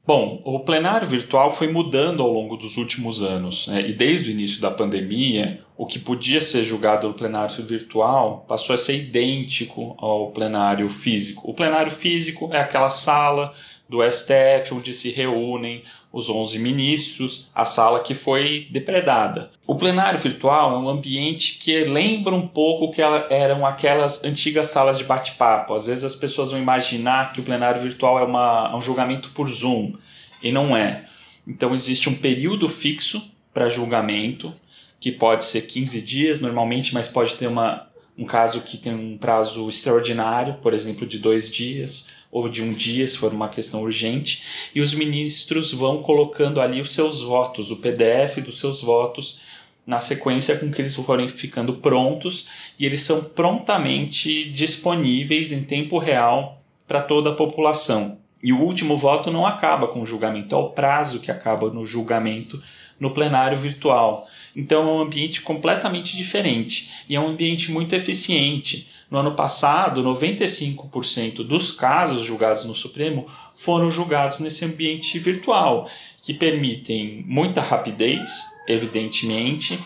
Bom, 0.05 0.41
o 0.45 0.59
plenário 0.59 1.07
virtual 1.07 1.51
foi 1.51 1.69
mudando 1.69 2.21
ao 2.21 2.31
longo 2.31 2.55
dos 2.55 2.77
últimos 2.77 3.21
anos, 3.21 3.67
né? 3.67 3.89
e 3.89 3.93
desde 3.93 4.29
o 4.29 4.31
início 4.31 4.61
da 4.61 4.71
pandemia, 4.71 5.61
o 5.77 5.85
que 5.85 5.99
podia 5.99 6.39
ser 6.39 6.63
julgado 6.63 7.07
no 7.07 7.13
plenário 7.13 7.65
virtual 7.65 8.45
passou 8.47 8.73
a 8.73 8.77
ser 8.77 8.95
idêntico 8.95 9.95
ao 9.99 10.31
plenário 10.31 10.89
físico. 10.89 11.49
O 11.49 11.53
plenário 11.53 11.91
físico 11.91 12.49
é 12.53 12.59
aquela 12.59 12.89
sala 12.89 13.53
do 13.87 13.99
STF 14.01 14.73
onde 14.73 14.93
se 14.93 15.09
reúnem 15.09 15.83
os 16.11 16.29
11 16.29 16.57
ministros, 16.59 17.51
a 17.53 17.65
sala 17.65 17.99
que 17.99 18.13
foi 18.13 18.67
depredada. 18.71 19.51
O 19.65 19.75
plenário 19.75 20.19
virtual 20.19 20.73
é 20.73 20.77
um 20.77 20.89
ambiente 20.89 21.57
que 21.59 21.83
lembra 21.83 22.33
um 22.33 22.47
pouco 22.47 22.91
que 22.91 23.01
eram 23.01 23.65
aquelas 23.65 24.23
antigas 24.23 24.67
salas 24.67 24.97
de 24.97 25.03
bate-papo. 25.03 25.73
Às 25.73 25.85
vezes 25.85 26.03
as 26.03 26.15
pessoas 26.15 26.51
vão 26.51 26.59
imaginar 26.59 27.33
que 27.33 27.41
o 27.41 27.43
plenário 27.43 27.81
virtual 27.81 28.19
é 28.19 28.23
uma, 28.23 28.75
um 28.75 28.81
julgamento 28.81 29.31
por 29.31 29.49
Zoom, 29.49 29.93
e 30.41 30.51
não 30.51 30.75
é. 30.75 31.05
Então 31.47 31.73
existe 31.73 32.09
um 32.09 32.15
período 32.15 32.67
fixo 32.67 33.31
para 33.53 33.69
julgamento, 33.69 34.53
que 34.99 35.11
pode 35.11 35.45
ser 35.45 35.61
15 35.61 36.01
dias 36.01 36.41
normalmente, 36.41 36.93
mas 36.93 37.07
pode 37.07 37.35
ter 37.35 37.47
uma, 37.47 37.87
um 38.17 38.25
caso 38.25 38.61
que 38.61 38.77
tem 38.77 38.93
um 38.93 39.17
prazo 39.17 39.67
extraordinário, 39.69 40.55
por 40.55 40.73
exemplo, 40.73 41.05
de 41.05 41.19
dois 41.19 41.49
dias 41.49 42.09
ou 42.37 42.49
de 42.49 42.61
um 42.61 42.73
dia, 42.73 43.07
se 43.07 43.17
for 43.17 43.33
uma 43.33 43.49
questão 43.49 43.81
urgente, 43.81 44.69
e 44.73 44.81
os 44.81 44.93
ministros 44.93 45.71
vão 45.71 46.01
colocando 46.01 46.61
ali 46.61 46.81
os 46.81 46.93
seus 46.93 47.21
votos, 47.21 47.71
o 47.71 47.77
PDF 47.77 48.37
dos 48.37 48.59
seus 48.59 48.81
votos, 48.81 49.39
na 49.85 49.99
sequência 49.99 50.57
com 50.57 50.69
que 50.69 50.81
eles 50.81 50.95
forem 50.95 51.27
ficando 51.27 51.75
prontos, 51.75 52.47
e 52.77 52.85
eles 52.85 53.01
são 53.01 53.23
prontamente 53.23 54.49
disponíveis 54.51 55.51
em 55.51 55.63
tempo 55.63 55.97
real 55.97 56.61
para 56.87 57.01
toda 57.01 57.29
a 57.31 57.35
população. 57.35 58.17
E 58.41 58.53
o 58.53 58.61
último 58.61 58.95
voto 58.95 59.31
não 59.31 59.45
acaba 59.45 59.87
com 59.87 60.01
o 60.01 60.05
julgamento, 60.05 60.53
é 60.53 60.57
o 60.57 60.69
prazo 60.69 61.19
que 61.19 61.31
acaba 61.31 61.69
no 61.69 61.85
julgamento 61.85 62.61
no 62.99 63.11
plenário 63.11 63.57
virtual. 63.57 64.27
Então 64.55 64.87
é 64.87 64.91
um 64.91 64.99
ambiente 64.99 65.41
completamente 65.41 66.15
diferente 66.15 66.89
e 67.07 67.15
é 67.15 67.19
um 67.19 67.27
ambiente 67.27 67.71
muito 67.71 67.93
eficiente 67.95 68.87
No 69.09 69.19
ano 69.19 69.35
passado, 69.35 70.03
95% 70.03 71.37
dos 71.37 71.71
casos 71.71 72.23
julgados 72.23 72.65
no 72.65 72.75
Supremo 72.75 73.25
foram 73.55 73.89
julgados 73.89 74.39
nesse 74.39 74.65
ambiente 74.65 75.17
virtual, 75.17 75.89
que 76.21 76.33
permitem 76.33 77.23
muita 77.25 77.61
rapidez, 77.61 78.45
evidentemente, 78.67 79.79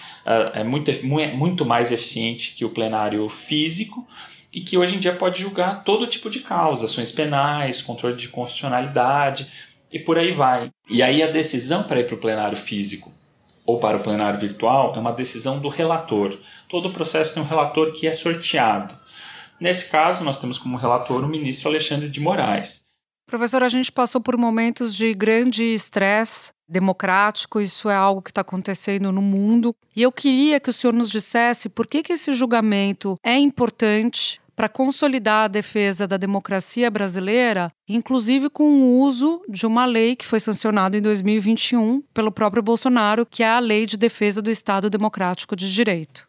é 0.53 0.63
muito, 0.63 0.91
muito 1.35 1.65
mais 1.65 1.91
eficiente 1.91 2.55
que 2.55 2.65
o 2.65 2.69
plenário 2.69 3.29
físico, 3.29 4.07
e 4.53 4.59
que 4.59 4.77
hoje 4.77 4.95
em 4.95 4.99
dia 4.99 5.13
pode 5.13 5.41
julgar 5.41 5.83
todo 5.83 6.07
tipo 6.07 6.29
de 6.29 6.41
causa, 6.41 6.85
ações 6.85 7.11
penais, 7.11 7.81
controle 7.81 8.15
de 8.15 8.27
constitucionalidade 8.27 9.47
e 9.91 9.99
por 9.99 10.17
aí 10.17 10.31
vai. 10.31 10.69
E 10.89 11.01
aí 11.01 11.23
a 11.23 11.31
decisão 11.31 11.83
para 11.83 12.01
ir 12.01 12.05
para 12.05 12.15
o 12.15 12.19
plenário 12.19 12.57
físico 12.57 13.13
ou 13.65 13.79
para 13.79 13.97
o 13.97 14.01
plenário 14.01 14.39
virtual 14.39 14.93
é 14.95 14.99
uma 14.99 15.13
decisão 15.13 15.59
do 15.59 15.69
relator. 15.69 16.37
Todo 16.67 16.89
o 16.89 16.91
processo 16.91 17.33
tem 17.33 17.41
um 17.41 17.45
relator 17.45 17.93
que 17.93 18.07
é 18.07 18.13
sorteado. 18.13 18.93
Nesse 19.61 19.91
caso, 19.91 20.23
nós 20.23 20.39
temos 20.39 20.57
como 20.57 20.75
relator 20.75 21.23
o 21.23 21.27
ministro 21.27 21.69
Alexandre 21.69 22.09
de 22.09 22.19
Moraes. 22.19 22.81
Professor, 23.27 23.63
a 23.63 23.69
gente 23.69 23.91
passou 23.91 24.19
por 24.19 24.35
momentos 24.35 24.95
de 24.95 25.13
grande 25.13 25.63
estresse 25.63 26.51
democrático, 26.67 27.61
isso 27.61 27.87
é 27.87 27.95
algo 27.95 28.23
que 28.23 28.31
está 28.31 28.41
acontecendo 28.41 29.11
no 29.11 29.21
mundo. 29.21 29.75
E 29.95 30.01
eu 30.01 30.11
queria 30.11 30.59
que 30.59 30.71
o 30.71 30.73
senhor 30.73 30.93
nos 30.93 31.11
dissesse 31.11 31.69
por 31.69 31.85
que, 31.85 32.01
que 32.01 32.13
esse 32.13 32.33
julgamento 32.33 33.17
é 33.23 33.37
importante 33.37 34.41
para 34.55 34.67
consolidar 34.67 35.45
a 35.45 35.47
defesa 35.47 36.07
da 36.07 36.17
democracia 36.17 36.89
brasileira, 36.89 37.71
inclusive 37.87 38.49
com 38.49 38.63
o 38.63 38.99
uso 38.99 39.43
de 39.47 39.67
uma 39.67 39.85
lei 39.85 40.15
que 40.15 40.25
foi 40.25 40.39
sancionada 40.39 40.97
em 40.97 41.01
2021 41.01 42.01
pelo 42.13 42.31
próprio 42.31 42.63
Bolsonaro, 42.63 43.27
que 43.27 43.43
é 43.43 43.49
a 43.49 43.59
Lei 43.59 43.85
de 43.85 43.95
Defesa 43.95 44.41
do 44.41 44.49
Estado 44.49 44.89
Democrático 44.89 45.55
de 45.55 45.71
Direito. 45.71 46.27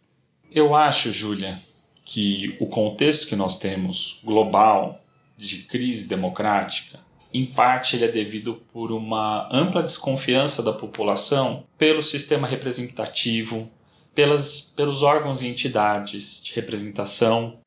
Eu 0.50 0.74
acho, 0.74 1.10
Júlia, 1.10 1.58
que 2.04 2.56
o 2.60 2.66
contexto 2.66 3.26
que 3.26 3.36
nós 3.36 3.58
temos 3.58 4.20
global 4.24 5.00
de 5.36 5.58
crise 5.58 6.06
democrática, 6.06 7.00
em 7.32 7.46
parte 7.46 7.96
ele 7.96 8.04
é 8.04 8.08
devido 8.08 8.62
por 8.72 8.92
uma 8.92 9.48
ampla 9.50 9.82
desconfiança 9.82 10.62
da 10.62 10.72
população 10.72 11.64
pelo 11.78 12.02
sistema 12.02 12.46
representativo, 12.46 13.70
pelas, 14.14 14.60
pelos 14.60 15.02
órgãos 15.02 15.42
e 15.42 15.46
entidades 15.46 16.42
de 16.42 16.52
representação 16.54 17.58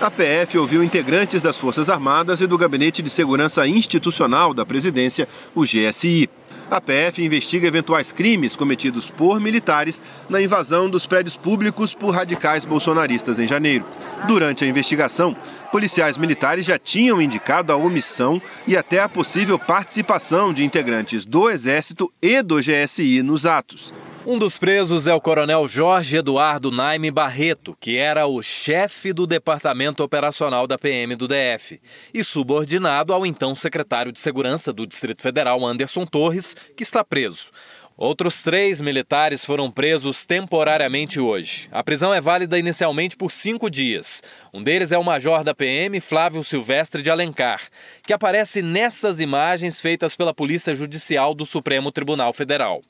a 0.00 0.10
PF 0.10 0.58
ouviu 0.58 0.82
integrantes 0.82 1.40
das 1.40 1.56
Forças 1.56 1.88
Armadas 1.88 2.40
e 2.40 2.46
do 2.46 2.58
Gabinete 2.58 3.00
de 3.00 3.08
Segurança 3.08 3.66
Institucional 3.66 4.52
da 4.52 4.66
Presidência, 4.66 5.28
o 5.54 5.62
GSI. 5.62 6.28
A 6.74 6.80
PF 6.80 7.22
investiga 7.22 7.68
eventuais 7.68 8.10
crimes 8.10 8.56
cometidos 8.56 9.08
por 9.08 9.38
militares 9.38 10.02
na 10.28 10.42
invasão 10.42 10.90
dos 10.90 11.06
prédios 11.06 11.36
públicos 11.36 11.94
por 11.94 12.10
radicais 12.10 12.64
bolsonaristas 12.64 13.38
em 13.38 13.46
janeiro. 13.46 13.86
Durante 14.26 14.64
a 14.64 14.66
investigação, 14.66 15.36
policiais 15.70 16.16
militares 16.16 16.66
já 16.66 16.76
tinham 16.76 17.22
indicado 17.22 17.72
a 17.72 17.76
omissão 17.76 18.42
e 18.66 18.76
até 18.76 18.98
a 18.98 19.08
possível 19.08 19.56
participação 19.56 20.52
de 20.52 20.64
integrantes 20.64 21.24
do 21.24 21.48
Exército 21.48 22.12
e 22.20 22.42
do 22.42 22.56
GSI 22.56 23.22
nos 23.22 23.46
atos. 23.46 23.94
Um 24.26 24.38
dos 24.38 24.56
presos 24.56 25.06
é 25.06 25.12
o 25.12 25.20
coronel 25.20 25.68
Jorge 25.68 26.16
Eduardo 26.16 26.70
Naime 26.70 27.10
Barreto, 27.10 27.76
que 27.78 27.98
era 27.98 28.26
o 28.26 28.42
chefe 28.42 29.12
do 29.12 29.26
Departamento 29.26 30.02
Operacional 30.02 30.66
da 30.66 30.78
PM 30.78 31.14
do 31.14 31.28
DF 31.28 31.78
e 32.12 32.24
subordinado 32.24 33.12
ao 33.12 33.26
então 33.26 33.54
secretário 33.54 34.10
de 34.10 34.18
Segurança 34.18 34.72
do 34.72 34.86
Distrito 34.86 35.20
Federal, 35.20 35.62
Anderson 35.62 36.06
Torres, 36.06 36.56
que 36.74 36.82
está 36.82 37.04
preso. 37.04 37.50
Outros 37.98 38.42
três 38.42 38.80
militares 38.80 39.44
foram 39.44 39.70
presos 39.70 40.24
temporariamente 40.24 41.20
hoje. 41.20 41.68
A 41.70 41.84
prisão 41.84 42.14
é 42.14 42.20
válida 42.20 42.58
inicialmente 42.58 43.18
por 43.18 43.30
cinco 43.30 43.68
dias. 43.68 44.22
Um 44.54 44.62
deles 44.62 44.90
é 44.90 44.96
o 44.96 45.04
major 45.04 45.44
da 45.44 45.54
PM, 45.54 46.00
Flávio 46.00 46.42
Silvestre 46.42 47.02
de 47.02 47.10
Alencar, 47.10 47.60
que 48.02 48.12
aparece 48.12 48.62
nessas 48.62 49.20
imagens 49.20 49.82
feitas 49.82 50.16
pela 50.16 50.32
Polícia 50.32 50.74
Judicial 50.74 51.34
do 51.34 51.44
Supremo 51.44 51.92
Tribunal 51.92 52.32
Federal. 52.32 52.82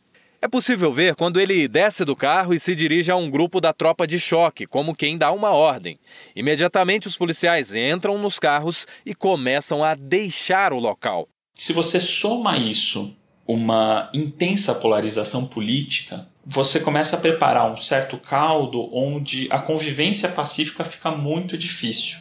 É 0.45 0.47
possível 0.47 0.93
ver 0.93 1.15
quando 1.15 1.41
ele 1.41 1.67
desce 1.67 2.05
do 2.05 2.15
carro 2.15 2.53
e 2.53 2.61
se 2.61 2.77
dirige 2.77 3.11
a 3.11 3.17
um 3.17 3.31
grupo 3.31 3.63
da 3.63 3.73
tropa 3.73 4.07
de 4.07 4.21
choque, 4.21 4.67
como 4.67 4.95
quem 4.95 5.17
dá 5.17 5.33
uma 5.33 5.53
ordem. 5.53 5.99
Imediatamente 6.37 7.09
os 7.09 7.17
policiais 7.17 7.73
entram 7.73 8.19
nos 8.19 8.39
carros 8.39 8.87
e 9.07 9.15
começam 9.15 9.83
a 9.83 9.95
deixar 9.95 10.75
o 10.75 10.79
local. 10.79 11.27
Se 11.55 11.73
você 11.73 11.99
soma 11.99 12.59
isso 12.59 13.17
uma 13.49 14.11
intensa 14.13 14.75
polarização 14.75 15.47
política, 15.47 16.29
você 16.45 16.79
começa 16.79 17.17
a 17.17 17.21
preparar 17.21 17.73
um 17.73 17.79
certo 17.79 18.19
caldo 18.19 18.95
onde 18.95 19.49
a 19.51 19.59
convivência 19.59 20.29
pacífica 20.29 20.85
fica 20.85 21.11
muito 21.11 21.57
difícil. 21.57 22.19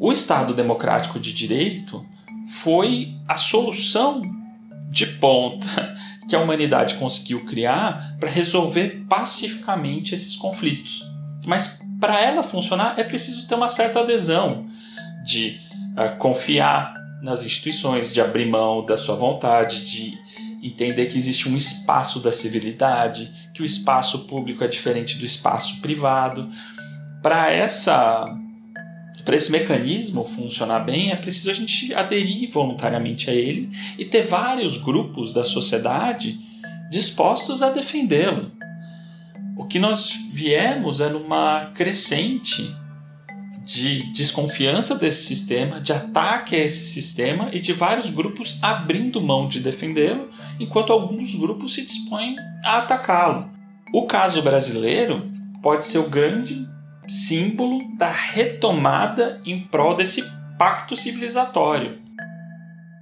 O 0.00 0.10
Estado 0.10 0.54
Democrático 0.54 1.20
de 1.20 1.34
Direito 1.34 2.02
foi 2.62 3.12
a 3.28 3.36
solução 3.36 4.22
de 4.92 5.06
ponta 5.06 5.96
que 6.28 6.36
a 6.36 6.40
humanidade 6.40 6.94
conseguiu 6.96 7.44
criar 7.44 8.16
para 8.20 8.30
resolver 8.30 9.04
pacificamente 9.08 10.14
esses 10.14 10.36
conflitos. 10.36 11.04
Mas 11.44 11.80
para 11.98 12.20
ela 12.20 12.42
funcionar 12.42 12.98
é 12.98 13.02
preciso 13.02 13.48
ter 13.48 13.54
uma 13.54 13.68
certa 13.68 14.00
adesão 14.00 14.66
de 15.24 15.58
uh, 15.96 16.16
confiar 16.18 16.94
nas 17.22 17.44
instituições, 17.44 18.12
de 18.12 18.20
abrir 18.20 18.46
mão 18.46 18.84
da 18.84 18.96
sua 18.96 19.14
vontade, 19.14 19.84
de 19.84 20.18
entender 20.62 21.06
que 21.06 21.16
existe 21.16 21.48
um 21.48 21.56
espaço 21.56 22.20
da 22.20 22.30
civilidade, 22.30 23.32
que 23.54 23.62
o 23.62 23.64
espaço 23.64 24.26
público 24.26 24.62
é 24.62 24.68
diferente 24.68 25.18
do 25.18 25.24
espaço 25.24 25.80
privado. 25.80 26.50
Para 27.22 27.50
essa 27.50 28.26
para 29.24 29.36
esse 29.36 29.52
mecanismo 29.52 30.24
funcionar 30.24 30.80
bem, 30.80 31.10
é 31.10 31.16
preciso 31.16 31.50
a 31.50 31.54
gente 31.54 31.94
aderir 31.94 32.50
voluntariamente 32.50 33.30
a 33.30 33.34
ele 33.34 33.70
e 33.98 34.04
ter 34.04 34.22
vários 34.22 34.76
grupos 34.76 35.32
da 35.32 35.44
sociedade 35.44 36.38
dispostos 36.90 37.62
a 37.62 37.70
defendê-lo. 37.70 38.50
O 39.56 39.64
que 39.64 39.78
nós 39.78 40.18
viemos 40.32 41.00
é 41.00 41.08
numa 41.08 41.66
crescente 41.74 42.74
de 43.64 44.12
desconfiança 44.12 44.96
desse 44.96 45.24
sistema, 45.24 45.80
de 45.80 45.92
ataque 45.92 46.56
a 46.56 46.58
esse 46.58 46.84
sistema 46.86 47.48
e 47.52 47.60
de 47.60 47.72
vários 47.72 48.10
grupos 48.10 48.58
abrindo 48.60 49.20
mão 49.20 49.48
de 49.48 49.60
defendê-lo, 49.60 50.28
enquanto 50.58 50.92
alguns 50.92 51.34
grupos 51.34 51.74
se 51.74 51.84
dispõem 51.84 52.36
a 52.64 52.78
atacá-lo. 52.78 53.48
O 53.94 54.06
caso 54.06 54.42
brasileiro 54.42 55.30
pode 55.62 55.84
ser 55.84 55.98
o 55.98 56.10
grande 56.10 56.66
símbolo 57.08 57.96
da 57.96 58.10
retomada 58.10 59.40
em 59.44 59.66
prol 59.66 59.94
desse 59.94 60.22
pacto 60.58 60.96
civilizatório. 60.96 62.00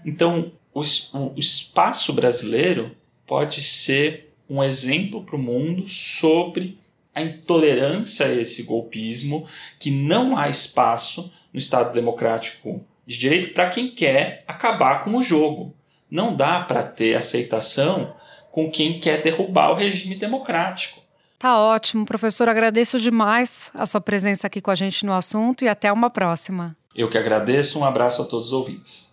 Então, 0.04 0.52
o, 0.72 0.80
o 0.80 1.34
espaço 1.38 2.12
brasileiro 2.12 2.96
pode 3.26 3.62
ser 3.62 4.32
um 4.48 4.62
exemplo 4.62 5.22
para 5.22 5.36
o 5.36 5.38
mundo 5.38 5.88
sobre 5.88 6.78
a 7.14 7.22
intolerância 7.22 8.26
a 8.26 8.34
esse 8.34 8.62
golpismo, 8.62 9.46
que 9.78 9.90
não 9.90 10.36
há 10.36 10.48
espaço 10.48 11.32
no 11.52 11.58
Estado 11.58 11.92
Democrático 11.92 12.84
de 13.06 13.18
Direito 13.18 13.52
para 13.52 13.68
quem 13.68 13.90
quer 13.90 14.44
acabar 14.46 15.04
com 15.04 15.16
o 15.16 15.22
jogo. 15.22 15.74
Não 16.10 16.34
dá 16.34 16.60
para 16.60 16.82
ter 16.82 17.14
aceitação 17.14 18.14
com 18.50 18.70
quem 18.70 19.00
quer 19.00 19.22
derrubar 19.22 19.70
o 19.70 19.74
regime 19.74 20.14
democrático. 20.14 20.99
Tá 21.40 21.58
ótimo, 21.58 22.04
professor. 22.04 22.50
Agradeço 22.50 23.00
demais 23.00 23.70
a 23.72 23.86
sua 23.86 23.98
presença 23.98 24.46
aqui 24.46 24.60
com 24.60 24.70
a 24.70 24.74
gente 24.74 25.06
no 25.06 25.14
assunto 25.14 25.64
e 25.64 25.68
até 25.68 25.90
uma 25.90 26.10
próxima. 26.10 26.76
Eu 26.94 27.08
que 27.08 27.16
agradeço. 27.16 27.78
Um 27.78 27.84
abraço 27.84 28.20
a 28.20 28.26
todos 28.26 28.48
os 28.48 28.52
ouvintes. 28.52 29.08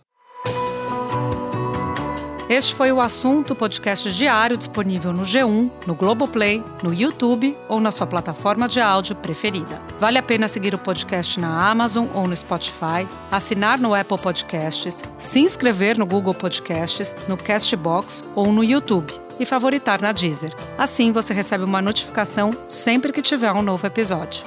Este 2.46 2.74
foi 2.74 2.92
o 2.92 3.00
assunto 3.00 3.54
podcast 3.54 4.12
diário 4.12 4.58
disponível 4.58 5.10
no 5.10 5.22
G1, 5.22 5.70
no 5.86 5.94
Globoplay, 5.94 6.62
no 6.82 6.92
YouTube 6.92 7.56
ou 7.66 7.80
na 7.80 7.90
sua 7.90 8.06
plataforma 8.06 8.68
de 8.68 8.78
áudio 8.78 9.16
preferida. 9.16 9.80
Vale 9.98 10.18
a 10.18 10.22
pena 10.22 10.48
seguir 10.48 10.74
o 10.74 10.78
podcast 10.78 11.40
na 11.40 11.70
Amazon 11.70 12.06
ou 12.14 12.28
no 12.28 12.36
Spotify, 12.36 13.08
assinar 13.30 13.78
no 13.78 13.94
Apple 13.94 14.18
Podcasts, 14.18 15.02
se 15.18 15.40
inscrever 15.40 15.96
no 15.96 16.04
Google 16.04 16.34
Podcasts, 16.34 17.16
no 17.26 17.38
Castbox 17.38 18.22
ou 18.34 18.52
no 18.52 18.62
YouTube 18.62 19.27
e 19.38 19.44
favoritar 19.44 20.00
na 20.00 20.12
Deezer. 20.12 20.54
Assim 20.76 21.12
você 21.12 21.32
recebe 21.32 21.64
uma 21.64 21.82
notificação 21.82 22.50
sempre 22.68 23.12
que 23.12 23.22
tiver 23.22 23.52
um 23.52 23.62
novo 23.62 23.86
episódio. 23.86 24.44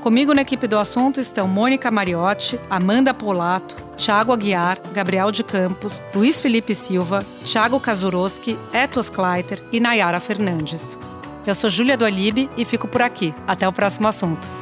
Comigo 0.00 0.34
na 0.34 0.42
equipe 0.42 0.66
do 0.66 0.78
assunto 0.78 1.20
estão 1.20 1.46
Mônica 1.46 1.90
Mariotti, 1.90 2.58
Amanda 2.68 3.14
Polato, 3.14 3.76
Thiago 3.96 4.32
Aguiar, 4.32 4.80
Gabriel 4.92 5.30
de 5.30 5.44
Campos, 5.44 6.02
Luiz 6.12 6.40
Felipe 6.40 6.74
Silva, 6.74 7.24
Thiago 7.44 7.78
Kazuroski, 7.78 8.58
Etos 8.72 9.08
Kleiter 9.08 9.62
e 9.70 9.78
Nayara 9.78 10.18
Fernandes. 10.18 10.98
Eu 11.46 11.54
sou 11.54 11.70
Júlia 11.70 11.96
do 11.96 12.04
e 12.08 12.64
fico 12.64 12.88
por 12.88 13.02
aqui. 13.02 13.34
Até 13.46 13.68
o 13.68 13.72
próximo 13.72 14.08
assunto. 14.08 14.61